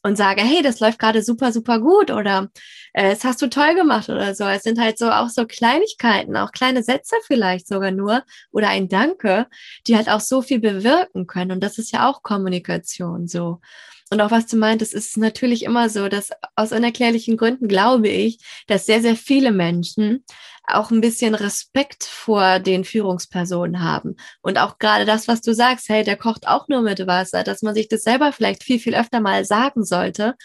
und 0.07 0.15
sage, 0.15 0.41
hey, 0.41 0.61
das 0.61 0.79
läuft 0.79 0.99
gerade 0.99 1.21
super, 1.21 1.51
super 1.51 1.79
gut 1.79 2.11
oder 2.11 2.49
äh, 2.93 3.09
das 3.09 3.25
hast 3.25 3.41
du 3.41 3.47
toll 3.47 3.75
gemacht 3.75 4.07
oder 4.07 4.33
so. 4.33 4.45
Es 4.45 4.63
sind 4.63 4.79
halt 4.79 4.97
so 4.97 5.11
auch 5.11 5.29
so 5.29 5.45
Kleinigkeiten, 5.45 6.37
auch 6.37 6.51
kleine 6.51 6.81
Sätze 6.81 7.15
vielleicht 7.25 7.67
sogar 7.67 7.91
nur 7.91 8.23
oder 8.51 8.69
ein 8.69 8.87
Danke, 8.87 9.47
die 9.85 9.97
halt 9.97 10.09
auch 10.09 10.21
so 10.21 10.41
viel 10.41 10.59
bewirken 10.59 11.27
können. 11.27 11.51
Und 11.51 11.63
das 11.63 11.77
ist 11.77 11.91
ja 11.91 12.09
auch 12.09 12.23
Kommunikation 12.23 13.27
so. 13.27 13.59
Und 14.09 14.21
auch 14.21 14.31
was 14.31 14.47
du 14.47 14.55
meintest, 14.55 14.93
ist 14.93 15.17
natürlich 15.17 15.63
immer 15.63 15.89
so, 15.89 16.07
dass 16.07 16.29
aus 16.55 16.71
unerklärlichen 16.71 17.35
Gründen 17.35 17.67
glaube 17.67 18.07
ich, 18.07 18.39
dass 18.67 18.85
sehr, 18.85 19.01
sehr 19.01 19.17
viele 19.17 19.51
Menschen 19.51 20.23
auch 20.67 20.91
ein 20.91 21.01
bisschen 21.01 21.33
Respekt 21.33 22.03
vor 22.03 22.59
den 22.59 22.83
Führungspersonen 22.83 23.81
haben. 23.81 24.15
Und 24.41 24.59
auch 24.59 24.77
gerade 24.77 25.05
das, 25.05 25.27
was 25.27 25.41
du 25.41 25.53
sagst, 25.53 25.89
hey, 25.89 26.03
der 26.03 26.17
kocht 26.17 26.47
auch 26.47 26.67
nur 26.67 26.81
mit 26.81 27.05
Wasser, 27.07 27.43
dass 27.43 27.61
man 27.61 27.73
sich 27.73 27.87
das 27.87 28.03
selber 28.03 28.33
vielleicht 28.33 28.63
viel, 28.63 28.79
viel 28.79 28.95
öfter 28.95 29.21
mal 29.21 29.45
sagen 29.45 29.85
sollte 29.85 30.35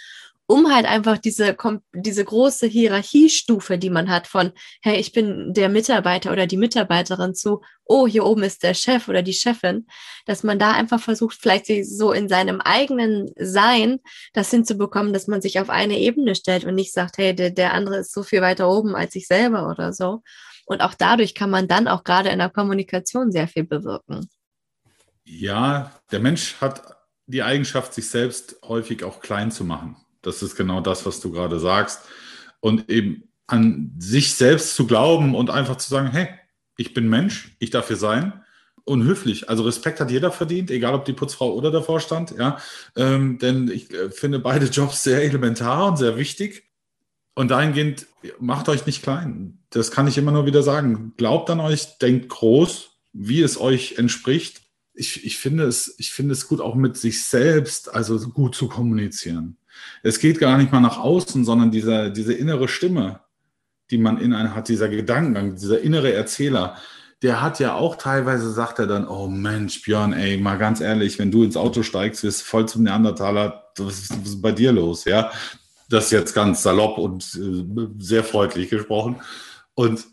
um 0.52 0.70
halt 0.70 0.84
einfach 0.84 1.16
diese, 1.16 1.56
diese 1.94 2.24
große 2.24 2.66
Hierarchiestufe, 2.66 3.78
die 3.78 3.88
man 3.88 4.10
hat 4.10 4.26
von, 4.26 4.52
hey, 4.82 5.00
ich 5.00 5.12
bin 5.12 5.54
der 5.54 5.70
Mitarbeiter 5.70 6.30
oder 6.30 6.46
die 6.46 6.58
Mitarbeiterin 6.58 7.34
zu, 7.34 7.62
oh, 7.86 8.06
hier 8.06 8.26
oben 8.26 8.42
ist 8.42 8.62
der 8.62 8.74
Chef 8.74 9.08
oder 9.08 9.22
die 9.22 9.32
Chefin, 9.32 9.86
dass 10.26 10.42
man 10.42 10.58
da 10.58 10.72
einfach 10.72 11.00
versucht, 11.00 11.38
vielleicht 11.40 11.66
so 11.86 12.12
in 12.12 12.28
seinem 12.28 12.60
eigenen 12.60 13.32
Sein 13.38 14.00
das 14.34 14.50
hinzubekommen, 14.50 15.14
dass 15.14 15.26
man 15.26 15.40
sich 15.40 15.58
auf 15.58 15.70
eine 15.70 15.98
Ebene 15.98 16.34
stellt 16.34 16.66
und 16.66 16.74
nicht 16.74 16.92
sagt, 16.92 17.16
hey, 17.16 17.34
der, 17.34 17.48
der 17.48 17.72
andere 17.72 18.00
ist 18.00 18.12
so 18.12 18.22
viel 18.22 18.42
weiter 18.42 18.68
oben 18.68 18.94
als 18.94 19.14
ich 19.14 19.26
selber 19.26 19.70
oder 19.70 19.94
so. 19.94 20.22
Und 20.66 20.82
auch 20.82 20.92
dadurch 20.92 21.34
kann 21.34 21.48
man 21.48 21.66
dann 21.66 21.88
auch 21.88 22.04
gerade 22.04 22.28
in 22.28 22.40
der 22.40 22.50
Kommunikation 22.50 23.32
sehr 23.32 23.48
viel 23.48 23.64
bewirken. 23.64 24.28
Ja, 25.24 25.92
der 26.10 26.20
Mensch 26.20 26.60
hat 26.60 26.94
die 27.26 27.42
Eigenschaft, 27.42 27.94
sich 27.94 28.10
selbst 28.10 28.56
häufig 28.62 29.02
auch 29.02 29.20
klein 29.20 29.50
zu 29.50 29.64
machen. 29.64 29.96
Das 30.22 30.42
ist 30.42 30.56
genau 30.56 30.80
das, 30.80 31.04
was 31.04 31.20
du 31.20 31.30
gerade 31.30 31.58
sagst. 31.58 32.00
Und 32.61 32.88
eben 32.88 33.24
an 33.46 33.92
sich 33.98 34.35
selbst 34.35 34.74
zu 34.74 34.87
glauben 34.87 35.35
und 35.35 35.50
einfach 35.50 35.76
zu 35.76 35.90
sagen, 35.90 36.08
hey, 36.11 36.28
ich 36.76 36.94
bin 36.94 37.08
Mensch, 37.08 37.54
ich 37.58 37.70
darf 37.70 37.88
hier 37.88 37.96
sein. 37.96 38.32
Und 38.85 39.04
höflich. 39.04 39.48
Also 39.48 39.62
Respekt 39.62 40.00
hat 40.00 40.11
jeder 40.11 40.32
verdient, 40.32 40.68
egal 40.70 40.94
ob 40.94 41.04
die 41.04 41.12
Putzfrau 41.12 41.52
oder 41.52 41.70
der 41.70 41.82
Vorstand, 41.82 42.35
ja. 42.37 42.58
Ähm, 42.96 43.38
denn 43.38 43.68
ich 43.68 43.92
äh, 43.92 44.11
finde 44.11 44.40
beide 44.40 44.66
Jobs 44.72 45.04
sehr 45.04 45.22
elementar 45.22 45.87
und 45.87 45.98
sehr 45.98 46.16
wichtig. 46.16 46.64
Und 47.35 47.50
dahingehend, 47.50 48.06
macht 48.40 48.68
euch 48.68 48.85
nicht 48.85 49.02
klein. 49.02 49.58
Das 49.70 49.90
kann 49.90 50.08
ich 50.08 50.18
immer 50.18 50.32
nur 50.32 50.46
wieder 50.46 50.62
sagen. 50.62 51.14
Glaubt 51.16 51.48
an 51.50 51.61
euch, 51.61 51.98
denkt 51.98 52.28
groß, 52.28 52.90
wie 53.12 53.40
es 53.42 53.58
euch 53.58 53.98
entspricht. 53.98 54.62
Ich, 54.94 55.24
ich, 55.24 55.38
finde 55.38 55.64
es, 55.64 55.94
ich 55.98 56.12
finde 56.12 56.32
es 56.32 56.48
gut, 56.48 56.61
auch 56.61 56.74
mit 56.74 56.96
sich 56.96 57.24
selbst, 57.24 57.94
also 57.94 58.18
gut 58.28 58.54
zu 58.54 58.68
kommunizieren. 58.68 59.56
Es 60.02 60.18
geht 60.18 60.38
gar 60.38 60.58
nicht 60.58 60.72
mal 60.72 60.80
nach 60.80 60.98
außen, 60.98 61.44
sondern 61.44 61.70
dieser, 61.70 62.11
diese 62.11 62.32
innere 62.32 62.68
Stimme, 62.68 63.20
die 63.90 63.98
man 63.98 64.18
in 64.18 64.32
einem 64.32 64.54
hat, 64.54 64.68
dieser 64.68 64.88
Gedankengang, 64.88 65.56
dieser 65.56 65.80
innere 65.80 66.12
Erzähler, 66.12 66.76
der 67.22 67.40
hat 67.40 67.61
ja 67.61 67.74
auch 67.74 67.96
teilweise, 67.96 68.50
sagt 68.50 68.80
er 68.80 68.87
dann, 68.87 69.06
oh 69.06 69.28
Mensch, 69.28 69.82
Björn, 69.82 70.12
ey, 70.12 70.38
mal 70.38 70.58
ganz 70.58 70.80
ehrlich, 70.80 71.18
wenn 71.18 71.30
du 71.30 71.44
ins 71.44 71.56
Auto 71.56 71.82
steigst, 71.82 72.24
wirst 72.24 72.42
voll 72.42 72.66
zum 72.66 72.82
Neandertaler, 72.82 73.70
was 73.78 74.00
ist, 74.00 74.12
ist 74.24 74.42
bei 74.42 74.50
dir 74.50 74.72
los, 74.72 75.04
ja? 75.04 75.30
Das 75.88 76.11
jetzt 76.11 76.35
ganz 76.35 76.62
salopp 76.62 76.98
und 76.98 77.22
äh, 77.35 77.87
sehr 77.98 78.24
freundlich 78.24 78.70
gesprochen. 78.70 79.20
Und 79.74 80.04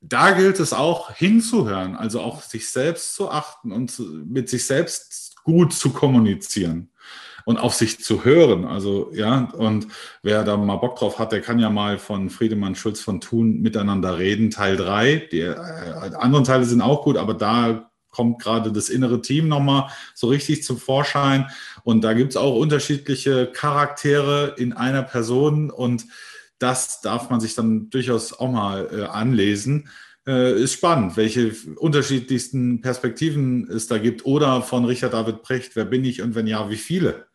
da 0.00 0.32
gilt 0.32 0.58
es 0.58 0.72
auch 0.72 1.12
hinzuhören, 1.12 1.96
also 1.96 2.20
auch 2.20 2.42
sich 2.42 2.70
selbst 2.70 3.14
zu 3.14 3.30
achten 3.30 3.70
und 3.70 4.00
mit 4.26 4.48
sich 4.48 4.66
selbst 4.66 5.36
gut 5.44 5.72
zu 5.72 5.90
kommunizieren 5.90 6.90
und 7.48 7.56
auf 7.56 7.72
sich 7.72 8.04
zu 8.04 8.26
hören. 8.26 8.66
Also, 8.66 9.10
ja, 9.14 9.48
und 9.56 9.86
wer 10.22 10.44
da 10.44 10.58
mal 10.58 10.76
Bock 10.76 10.96
drauf 10.96 11.18
hat, 11.18 11.32
der 11.32 11.40
kann 11.40 11.58
ja 11.58 11.70
mal 11.70 11.96
von 11.96 12.28
Friedemann 12.28 12.74
Schulz 12.74 13.00
von 13.00 13.22
Thun 13.22 13.62
miteinander 13.62 14.18
reden, 14.18 14.50
Teil 14.50 14.76
3. 14.76 15.28
Die 15.32 15.40
äh, 15.40 15.54
anderen 16.18 16.44
Teile 16.44 16.66
sind 16.66 16.82
auch 16.82 17.04
gut, 17.04 17.16
aber 17.16 17.32
da 17.32 17.90
kommt 18.10 18.42
gerade 18.42 18.70
das 18.70 18.90
innere 18.90 19.22
Team 19.22 19.48
nochmal 19.48 19.88
so 20.14 20.28
richtig 20.28 20.62
zum 20.62 20.76
Vorschein. 20.76 21.46
Und 21.84 22.04
da 22.04 22.12
gibt 22.12 22.32
es 22.32 22.36
auch 22.36 22.54
unterschiedliche 22.54 23.46
Charaktere 23.46 24.54
in 24.58 24.74
einer 24.74 25.02
Person 25.02 25.70
und 25.70 26.04
das 26.58 27.00
darf 27.00 27.30
man 27.30 27.40
sich 27.40 27.54
dann 27.54 27.88
durchaus 27.88 28.38
auch 28.38 28.50
mal 28.50 28.90
äh, 28.92 29.04
anlesen. 29.04 29.88
Äh, 30.26 30.62
ist 30.62 30.74
spannend, 30.74 31.16
welche 31.16 31.54
unterschiedlichsten 31.76 32.82
Perspektiven 32.82 33.70
es 33.70 33.86
da 33.86 33.96
gibt. 33.96 34.26
Oder 34.26 34.60
von 34.60 34.84
Richard 34.84 35.14
David 35.14 35.40
Precht, 35.40 35.76
wer 35.76 35.86
bin 35.86 36.04
ich 36.04 36.20
und 36.20 36.34
wenn 36.34 36.46
ja, 36.46 36.68
wie 36.68 36.76
viele? 36.76 37.27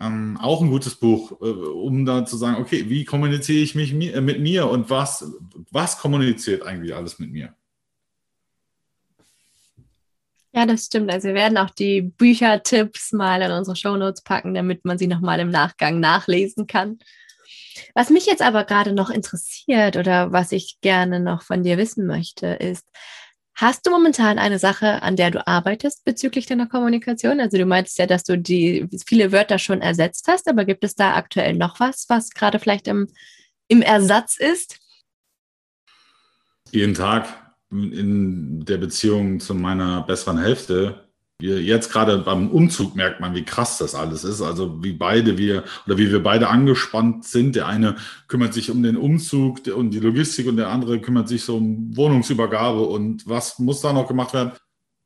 Ähm, 0.00 0.38
auch 0.40 0.62
ein 0.62 0.70
gutes 0.70 0.94
Buch, 0.94 1.32
äh, 1.42 1.44
um 1.44 2.06
da 2.06 2.24
zu 2.24 2.36
sagen, 2.38 2.56
okay, 2.56 2.88
wie 2.88 3.04
kommuniziere 3.04 3.62
ich 3.62 3.74
mich 3.74 3.92
mi 3.92 4.08
äh, 4.08 4.22
mit 4.22 4.40
mir 4.40 4.68
und 4.70 4.88
was, 4.88 5.30
was 5.70 5.98
kommuniziert 5.98 6.62
eigentlich 6.62 6.94
alles 6.94 7.18
mit 7.18 7.30
mir? 7.30 7.54
Ja, 10.52 10.66
das 10.66 10.86
stimmt. 10.86 11.12
Also 11.12 11.28
wir 11.28 11.34
werden 11.34 11.58
auch 11.58 11.70
die 11.70 12.02
Büchertipps 12.02 13.12
mal 13.12 13.40
in 13.42 13.52
unsere 13.52 13.76
Shownotes 13.76 14.22
packen, 14.22 14.54
damit 14.54 14.84
man 14.84 14.98
sie 14.98 15.06
nochmal 15.06 15.38
im 15.38 15.50
Nachgang 15.50 16.00
nachlesen 16.00 16.66
kann. 16.66 16.98
Was 17.94 18.10
mich 18.10 18.26
jetzt 18.26 18.42
aber 18.42 18.64
gerade 18.64 18.92
noch 18.92 19.10
interessiert 19.10 19.96
oder 19.96 20.32
was 20.32 20.50
ich 20.50 20.78
gerne 20.80 21.20
noch 21.20 21.42
von 21.42 21.62
dir 21.62 21.78
wissen 21.78 22.06
möchte, 22.06 22.46
ist, 22.48 22.86
Hast 23.54 23.86
du 23.86 23.90
momentan 23.90 24.38
eine 24.38 24.58
Sache, 24.58 25.02
an 25.02 25.16
der 25.16 25.30
du 25.30 25.46
arbeitest 25.46 26.04
bezüglich 26.04 26.46
deiner 26.46 26.66
Kommunikation? 26.66 27.40
Also 27.40 27.58
du 27.58 27.66
meintest 27.66 27.98
ja, 27.98 28.06
dass 28.06 28.24
du 28.24 28.38
die 28.38 28.88
viele 29.06 29.32
Wörter 29.32 29.58
schon 29.58 29.82
ersetzt 29.82 30.26
hast, 30.28 30.48
aber 30.48 30.64
gibt 30.64 30.84
es 30.84 30.94
da 30.94 31.14
aktuell 31.14 31.54
noch 31.54 31.78
was, 31.78 32.06
was 32.08 32.30
gerade 32.30 32.58
vielleicht 32.58 32.88
im, 32.88 33.08
im 33.68 33.82
Ersatz 33.82 34.38
ist? 34.38 34.78
Jeden 36.70 36.94
Tag 36.94 37.28
in 37.70 38.64
der 38.64 38.78
Beziehung 38.78 39.40
zu 39.40 39.54
meiner 39.54 40.02
besseren 40.02 40.38
Hälfte. 40.38 41.09
Jetzt 41.42 41.92
gerade 41.92 42.18
beim 42.18 42.50
Umzug 42.50 42.96
merkt 42.96 43.20
man, 43.20 43.34
wie 43.34 43.44
krass 43.44 43.78
das 43.78 43.94
alles 43.94 44.24
ist. 44.24 44.42
Also 44.42 44.82
wie 44.82 44.92
beide 44.92 45.38
wir 45.38 45.64
oder 45.86 45.98
wie 45.98 46.10
wir 46.10 46.22
beide 46.22 46.48
angespannt 46.48 47.24
sind. 47.24 47.56
Der 47.56 47.66
eine 47.66 47.96
kümmert 48.28 48.54
sich 48.54 48.70
um 48.70 48.82
den 48.82 48.96
Umzug 48.96 49.66
und 49.74 49.90
die 49.90 50.00
Logistik 50.00 50.46
und 50.46 50.56
der 50.56 50.68
andere 50.68 51.00
kümmert 51.00 51.28
sich 51.28 51.44
so 51.44 51.56
um 51.56 51.96
Wohnungsübergabe 51.96 52.80
und 52.80 53.28
was 53.28 53.58
muss 53.58 53.80
da 53.80 53.92
noch 53.92 54.08
gemacht 54.08 54.34
werden. 54.34 54.52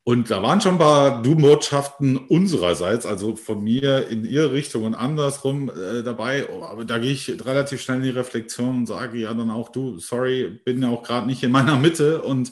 Und 0.07 0.29
da 0.29 0.43
waren 0.43 0.61
schon 0.61 0.73
ein 0.73 0.77
paar 0.77 1.23
Du-Botschaften 1.23 2.17
unsererseits, 2.17 3.07
also 3.07 3.35
von 3.35 3.63
mir 3.63 4.07
in 4.07 4.23
ihre 4.23 4.51
Richtung 4.51 4.83
und 4.83 4.93
andersrum 4.93 5.71
äh, 5.71 6.03
dabei. 6.03 6.47
Oh, 6.47 6.63
aber 6.63 6.85
da 6.85 6.99
gehe 6.99 7.11
ich 7.11 7.27
relativ 7.43 7.81
schnell 7.81 7.97
in 7.97 8.03
die 8.03 8.09
Reflexion 8.11 8.77
und 8.77 8.85
sage 8.85 9.17
ja 9.17 9.33
dann 9.33 9.49
auch, 9.49 9.69
du, 9.69 9.97
sorry, 9.97 10.61
bin 10.63 10.83
ja 10.83 10.89
auch 10.89 11.01
gerade 11.01 11.25
nicht 11.25 11.41
in 11.41 11.49
meiner 11.49 11.77
Mitte. 11.77 12.21
Und 12.21 12.51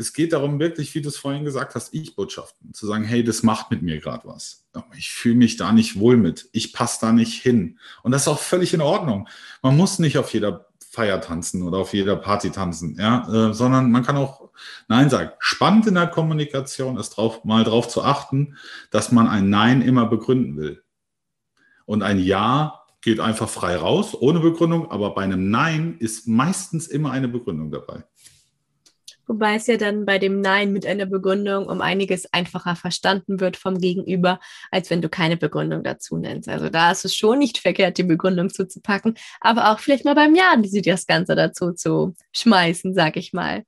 es 0.00 0.14
geht 0.14 0.32
darum, 0.32 0.58
wirklich, 0.58 0.94
wie 0.94 1.02
du 1.02 1.10
es 1.10 1.18
vorhin 1.18 1.44
gesagt 1.44 1.74
hast, 1.74 1.92
Ich-Botschaften. 1.92 2.72
Zu 2.72 2.86
sagen, 2.86 3.04
hey, 3.04 3.22
das 3.22 3.42
macht 3.42 3.70
mit 3.70 3.82
mir 3.82 4.00
gerade 4.00 4.26
was. 4.26 4.64
Ich 4.96 5.10
fühle 5.10 5.34
mich 5.36 5.56
da 5.56 5.72
nicht 5.72 5.98
wohl 5.98 6.16
mit. 6.16 6.48
Ich 6.52 6.72
passe 6.72 6.98
da 7.02 7.12
nicht 7.12 7.42
hin. 7.42 7.78
Und 8.02 8.12
das 8.12 8.22
ist 8.22 8.28
auch 8.28 8.38
völlig 8.38 8.72
in 8.72 8.80
Ordnung. 8.80 9.28
Man 9.62 9.76
muss 9.76 9.98
nicht 9.98 10.16
auf 10.16 10.32
jeder 10.32 10.66
Feier 10.90 11.20
tanzen 11.20 11.62
oder 11.62 11.78
auf 11.78 11.92
jeder 11.92 12.16
Party 12.16 12.50
tanzen, 12.50 12.96
ja, 12.98 13.50
äh, 13.50 13.54
sondern 13.54 13.92
man 13.92 14.02
kann 14.02 14.16
auch 14.16 14.50
Nein 14.88 15.10
sagen. 15.10 15.30
Spannend 15.38 15.86
in 15.86 15.94
der 15.94 16.08
Kommunikation 16.08 16.96
ist 16.96 17.10
drauf, 17.10 17.44
mal 17.44 17.62
darauf 17.62 17.86
zu 17.86 18.02
achten, 18.02 18.56
dass 18.90 19.12
man 19.12 19.28
ein 19.28 19.50
Nein 19.50 19.82
immer 19.82 20.06
begründen 20.06 20.56
will. 20.56 20.82
Und 21.84 22.02
ein 22.02 22.18
Ja 22.18 22.80
geht 23.02 23.20
einfach 23.20 23.48
frei 23.48 23.76
raus, 23.76 24.16
ohne 24.18 24.40
Begründung, 24.40 24.90
aber 24.90 25.14
bei 25.14 25.22
einem 25.22 25.50
Nein 25.50 25.96
ist 25.98 26.26
meistens 26.26 26.86
immer 26.86 27.12
eine 27.12 27.28
Begründung 27.28 27.70
dabei. 27.70 28.04
Wobei 29.30 29.54
es 29.54 29.68
ja 29.68 29.76
dann 29.76 30.06
bei 30.06 30.18
dem 30.18 30.40
Nein 30.40 30.72
mit 30.72 30.84
einer 30.84 31.06
Begründung 31.06 31.66
um 31.66 31.80
einiges 31.80 32.32
einfacher 32.32 32.74
verstanden 32.74 33.38
wird 33.38 33.56
vom 33.56 33.78
Gegenüber, 33.78 34.40
als 34.72 34.90
wenn 34.90 35.02
du 35.02 35.08
keine 35.08 35.36
Begründung 35.36 35.84
dazu 35.84 36.16
nennst. 36.16 36.48
Also 36.48 36.68
da 36.68 36.90
ist 36.90 37.04
es 37.04 37.14
schon 37.14 37.38
nicht 37.38 37.58
verkehrt, 37.58 37.96
die 37.98 38.02
Begründung 38.02 38.50
zuzupacken, 38.50 39.14
aber 39.40 39.70
auch 39.70 39.78
vielleicht 39.78 40.04
mal 40.04 40.16
beim 40.16 40.34
Ja 40.34 40.56
das 40.56 41.06
Ganze 41.06 41.36
dazu 41.36 41.72
zu 41.72 42.16
schmeißen, 42.32 42.92
sag 42.92 43.16
ich 43.16 43.32
mal. 43.32 43.62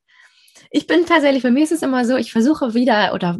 Ich 0.72 0.88
bin 0.88 1.06
tatsächlich, 1.06 1.44
bei 1.44 1.52
mir 1.52 1.62
ist 1.62 1.70
es 1.70 1.82
immer 1.82 2.04
so, 2.06 2.16
ich 2.16 2.32
versuche 2.32 2.74
wieder 2.74 3.14
oder 3.14 3.38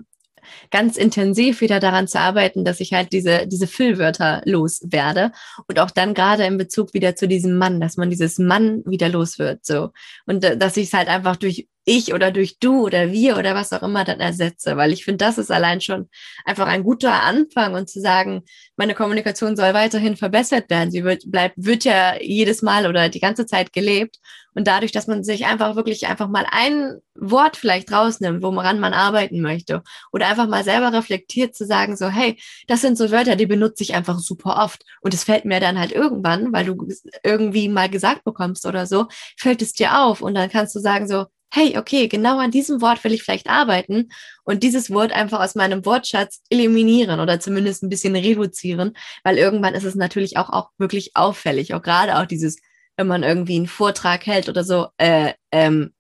ganz 0.71 0.97
intensiv 0.97 1.61
wieder 1.61 1.81
daran 1.81 2.09
zu 2.09 2.19
arbeiten, 2.19 2.65
dass 2.65 2.81
ich 2.81 2.93
halt 2.93 3.13
diese, 3.13 3.47
diese 3.47 3.67
Füllwörter 3.67 4.43
loswerde. 4.45 5.33
Und 5.67 5.79
auch 5.79 5.91
dann 5.91 6.15
gerade 6.15 6.45
in 6.45 6.59
Bezug 6.59 6.95
wieder 6.95 7.17
zu 7.17 7.29
diesem 7.29 7.57
Mann, 7.57 7.81
dass 7.81 7.97
man 7.97 8.11
dieses 8.11 8.39
Mann 8.39 8.83
wieder 8.87 9.09
los 9.09 9.39
wird. 9.39 9.65
So. 9.65 9.91
Und 10.27 10.45
äh, 10.45 10.57
dass 10.57 10.77
ich 10.77 10.89
es 10.89 10.93
halt 10.93 11.09
einfach 11.09 11.37
durch 11.37 11.67
ich 11.85 12.15
oder 12.15 12.31
durch 12.31 12.59
du 12.59 12.85
oder 12.85 13.11
wir 13.13 13.37
oder 13.37 13.55
was 13.55 13.73
auch 13.73 13.83
immer 13.83 14.05
dann 14.05 14.21
ersetze, 14.21 14.77
weil 14.77 14.93
ich 14.93 15.05
finde, 15.05 15.25
das 15.25 15.39
ist 15.39 15.51
allein 15.51 15.81
schon 15.81 16.09
einfach 16.45 16.67
ein 16.67 16.85
guter 16.85 17.23
Anfang 17.23 17.75
und 17.75 17.91
zu 17.91 18.01
sagen, 18.01 18.43
meine 18.77 18.95
Kommunikation 18.95 19.57
soll 19.57 19.75
weiterhin 19.75 20.17
verbessert 20.17 20.71
werden. 20.71 20.91
Sie 20.91 21.03
wird, 21.05 21.25
bleibt, 21.31 21.57
wird 21.57 21.85
ja 21.85 22.21
jedes 22.21 22.63
Mal 22.63 22.87
oder 22.87 23.09
die 23.09 23.21
ganze 23.21 23.47
Zeit 23.47 23.73
gelebt 23.73 24.19
und 24.55 24.67
dadurch, 24.67 24.93
dass 24.93 25.07
man 25.07 25.25
sich 25.25 25.47
einfach 25.47 25.77
wirklich 25.77 26.07
einfach 26.07 26.29
mal 26.29 26.47
ein 26.51 26.99
Wort 27.15 27.57
vielleicht 27.57 27.93
rausnimmt, 27.93 28.43
woran 28.43 28.81
man 28.81 28.93
arbeiten 28.93 29.41
möchte. 29.41 29.83
Oder 30.13 30.29
einfach 30.29 30.49
mal 30.49 30.65
selber 30.65 30.93
reflektiert 30.93 31.55
zu 31.55 31.67
sagen 31.67 31.97
so, 31.97 32.09
hey, 32.09 32.39
das 32.67 32.81
sind 32.81 32.99
so 32.99 33.11
Wörter, 33.11 33.37
die 33.37 33.47
benutze 33.47 33.83
ich 33.83 33.95
einfach 33.95 34.19
super 34.19 34.63
oft. 34.63 34.85
Und 35.01 35.15
es 35.15 35.25
fällt 35.25 35.45
mir 35.45 35.61
dann 35.61 35.79
halt 35.79 35.93
irgendwann, 35.93 36.53
weil 36.53 36.67
du 36.67 36.87
irgendwie 37.25 37.69
mal 37.69 37.89
gesagt 37.89 38.25
bekommst 38.25 38.67
oder 38.67 38.87
so, 38.87 39.07
fällt 39.39 39.63
es 39.63 39.73
dir 39.73 40.01
auf. 40.01 40.21
Und 40.21 40.35
dann 40.35 40.51
kannst 40.51 40.75
du 40.75 40.81
sagen 40.81 41.09
so, 41.09 41.27
hey, 41.55 41.77
okay, 41.77 42.09
genau 42.09 42.39
an 42.39 42.51
diesem 42.51 42.81
Wort 42.81 43.05
will 43.05 43.13
ich 43.13 43.23
vielleicht 43.23 43.51
arbeiten 43.51 44.09
und 44.45 44.63
dieses 44.63 44.91
Wort 44.91 45.13
einfach 45.13 45.41
aus 45.41 45.55
meinem 45.55 45.85
Wortschatz 45.85 46.41
eliminieren 46.49 47.21
oder 47.21 47.41
zumindest 47.41 47.83
ein 47.83 47.91
bisschen 47.91 48.17
reduzieren, 48.17 48.97
weil 49.23 49.37
irgendwann 49.37 49.75
ist 49.75 49.85
es 49.85 49.95
natürlich 49.95 50.39
auch, 50.39 50.49
auch 50.49 50.71
wirklich 50.79 51.15
auffällig, 51.15 51.75
auch 51.75 51.83
gerade 51.83 52.19
auch 52.19 52.25
dieses, 52.25 52.57
wenn 52.97 53.07
man 53.07 53.23
irgendwie 53.23 53.57
einen 53.57 53.67
Vortrag 53.67 54.27
hält 54.27 54.49
oder 54.49 54.65
so, 54.65 54.89
äh, 54.99 55.33
ähm, 55.51 55.93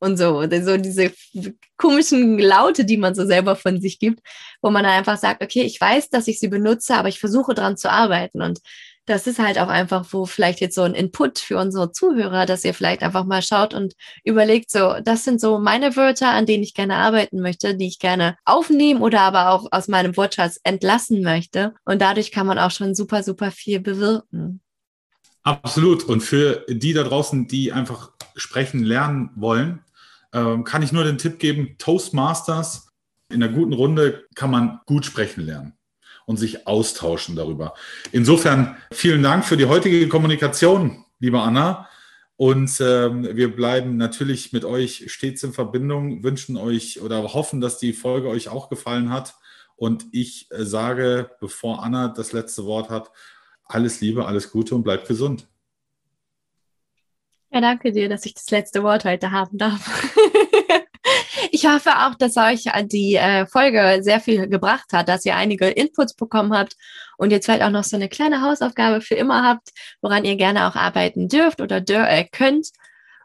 und 0.00 0.16
so, 0.16 0.42
so 0.42 0.76
diese 0.76 1.12
komischen 1.76 2.38
Laute, 2.38 2.84
die 2.84 2.96
man 2.96 3.14
so 3.14 3.26
selber 3.26 3.56
von 3.56 3.80
sich 3.80 3.98
gibt, 3.98 4.20
wo 4.62 4.70
man 4.70 4.84
dann 4.84 4.92
einfach 4.92 5.18
sagt, 5.18 5.42
okay, 5.42 5.62
ich 5.62 5.80
weiß, 5.80 6.10
dass 6.10 6.28
ich 6.28 6.38
sie 6.38 6.48
benutze, 6.48 6.94
aber 6.94 7.08
ich 7.08 7.18
versuche 7.18 7.54
dran 7.54 7.76
zu 7.76 7.90
arbeiten 7.90 8.42
und 8.42 8.60
das 9.08 9.26
ist 9.26 9.38
halt 9.38 9.58
auch 9.58 9.68
einfach, 9.68 10.04
wo 10.10 10.26
vielleicht 10.26 10.60
jetzt 10.60 10.74
so 10.74 10.82
ein 10.82 10.94
Input 10.94 11.38
für 11.38 11.56
unsere 11.56 11.92
Zuhörer, 11.92 12.44
dass 12.44 12.64
ihr 12.64 12.74
vielleicht 12.74 13.02
einfach 13.02 13.24
mal 13.24 13.40
schaut 13.40 13.72
und 13.72 13.94
überlegt, 14.22 14.70
so, 14.70 14.96
das 15.02 15.24
sind 15.24 15.40
so 15.40 15.58
meine 15.58 15.96
Wörter, 15.96 16.28
an 16.28 16.44
denen 16.44 16.62
ich 16.62 16.74
gerne 16.74 16.96
arbeiten 16.96 17.40
möchte, 17.40 17.74
die 17.74 17.86
ich 17.86 17.98
gerne 17.98 18.36
aufnehmen 18.44 19.00
oder 19.00 19.22
aber 19.22 19.50
auch 19.50 19.66
aus 19.70 19.88
meinem 19.88 20.16
Wortschatz 20.16 20.60
entlassen 20.62 21.22
möchte. 21.22 21.74
Und 21.86 22.02
dadurch 22.02 22.30
kann 22.32 22.46
man 22.46 22.58
auch 22.58 22.70
schon 22.70 22.94
super, 22.94 23.22
super 23.22 23.50
viel 23.50 23.80
bewirken. 23.80 24.60
Absolut. 25.48 26.04
Und 26.04 26.20
für 26.20 26.66
die 26.68 26.92
da 26.92 27.02
draußen, 27.04 27.48
die 27.48 27.72
einfach 27.72 28.10
sprechen 28.36 28.84
lernen 28.84 29.30
wollen, 29.34 29.82
ähm, 30.34 30.62
kann 30.64 30.82
ich 30.82 30.92
nur 30.92 31.04
den 31.04 31.16
Tipp 31.16 31.38
geben, 31.38 31.76
Toastmasters 31.78 32.92
in 33.30 33.42
einer 33.42 33.50
guten 33.50 33.72
Runde 33.72 34.26
kann 34.34 34.50
man 34.50 34.80
gut 34.84 35.06
sprechen 35.06 35.46
lernen 35.46 35.72
und 36.26 36.36
sich 36.36 36.66
austauschen 36.66 37.34
darüber. 37.34 37.72
Insofern 38.12 38.76
vielen 38.92 39.22
Dank 39.22 39.46
für 39.46 39.56
die 39.56 39.64
heutige 39.64 40.06
Kommunikation, 40.08 41.06
liebe 41.18 41.40
Anna. 41.40 41.88
Und 42.36 42.70
ähm, 42.80 43.34
wir 43.34 43.56
bleiben 43.56 43.96
natürlich 43.96 44.52
mit 44.52 44.66
euch 44.66 45.10
stets 45.10 45.42
in 45.44 45.54
Verbindung, 45.54 46.22
wünschen 46.22 46.58
euch 46.58 47.00
oder 47.00 47.22
hoffen, 47.22 47.62
dass 47.62 47.78
die 47.78 47.94
Folge 47.94 48.28
euch 48.28 48.50
auch 48.50 48.68
gefallen 48.68 49.10
hat. 49.10 49.34
Und 49.76 50.04
ich 50.12 50.50
äh, 50.50 50.66
sage, 50.66 51.30
bevor 51.40 51.82
Anna 51.82 52.08
das 52.08 52.32
letzte 52.32 52.66
Wort 52.66 52.90
hat, 52.90 53.10
alles 53.68 54.00
Liebe, 54.00 54.26
alles 54.26 54.50
Gute 54.50 54.74
und 54.74 54.82
bleibt 54.82 55.06
gesund. 55.06 55.46
Ja, 57.50 57.60
danke 57.60 57.92
dir, 57.92 58.08
dass 58.08 58.26
ich 58.26 58.34
das 58.34 58.50
letzte 58.50 58.82
Wort 58.82 59.04
heute 59.04 59.30
haben 59.30 59.56
darf. 59.56 60.14
ich 61.50 61.66
hoffe 61.66 61.90
auch, 61.90 62.14
dass 62.14 62.36
euch 62.36 62.64
die 62.86 63.14
äh, 63.14 63.46
Folge 63.46 64.00
sehr 64.02 64.20
viel 64.20 64.48
gebracht 64.48 64.92
hat, 64.92 65.08
dass 65.08 65.24
ihr 65.24 65.34
einige 65.34 65.66
Inputs 65.68 66.14
bekommen 66.14 66.54
habt 66.54 66.76
und 67.16 67.30
jetzt 67.30 67.46
vielleicht 67.46 67.62
auch 67.62 67.70
noch 67.70 67.84
so 67.84 67.96
eine 67.96 68.08
kleine 68.08 68.42
Hausaufgabe 68.42 69.00
für 69.00 69.14
immer 69.14 69.44
habt, 69.44 69.70
woran 70.02 70.24
ihr 70.24 70.36
gerne 70.36 70.68
auch 70.68 70.76
arbeiten 70.76 71.28
dürft 71.28 71.60
oder 71.60 71.82
äh, 71.88 72.24
könnt. 72.30 72.68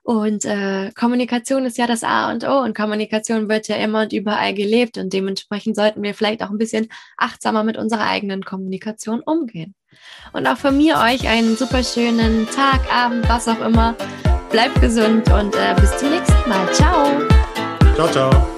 Und 0.03 0.43
äh, 0.45 0.91
Kommunikation 0.91 1.65
ist 1.65 1.77
ja 1.77 1.87
das 1.87 2.03
A 2.03 2.29
und 2.31 2.45
O 2.45 2.59
und 2.59 2.75
Kommunikation 2.75 3.47
wird 3.47 3.69
ja 3.69 3.77
immer 3.77 4.01
und 4.01 4.13
überall 4.13 4.53
gelebt 4.53 4.97
und 4.97 5.13
dementsprechend 5.13 5.77
sollten 5.77 6.03
wir 6.03 6.13
vielleicht 6.13 6.43
auch 6.43 6.49
ein 6.49 6.57
bisschen 6.57 6.89
achtsamer 7.17 7.63
mit 7.63 7.77
unserer 7.77 8.05
eigenen 8.05 8.43
Kommunikation 8.43 9.21
umgehen. 9.21 9.75
Und 10.33 10.47
auch 10.47 10.57
von 10.57 10.77
mir 10.77 10.97
euch 10.97 11.27
einen 11.27 11.55
super 11.55 11.83
schönen 11.83 12.47
Tag, 12.49 12.81
Abend, 12.93 13.27
was 13.29 13.47
auch 13.47 13.59
immer. 13.61 13.95
Bleibt 14.51 14.79
gesund 14.81 15.31
und 15.31 15.55
äh, 15.55 15.75
bis 15.79 15.97
zum 15.97 16.09
nächsten 16.09 16.49
Mal. 16.49 16.71
Ciao. 16.73 17.07
Ciao, 17.95 18.07
ciao. 18.09 18.52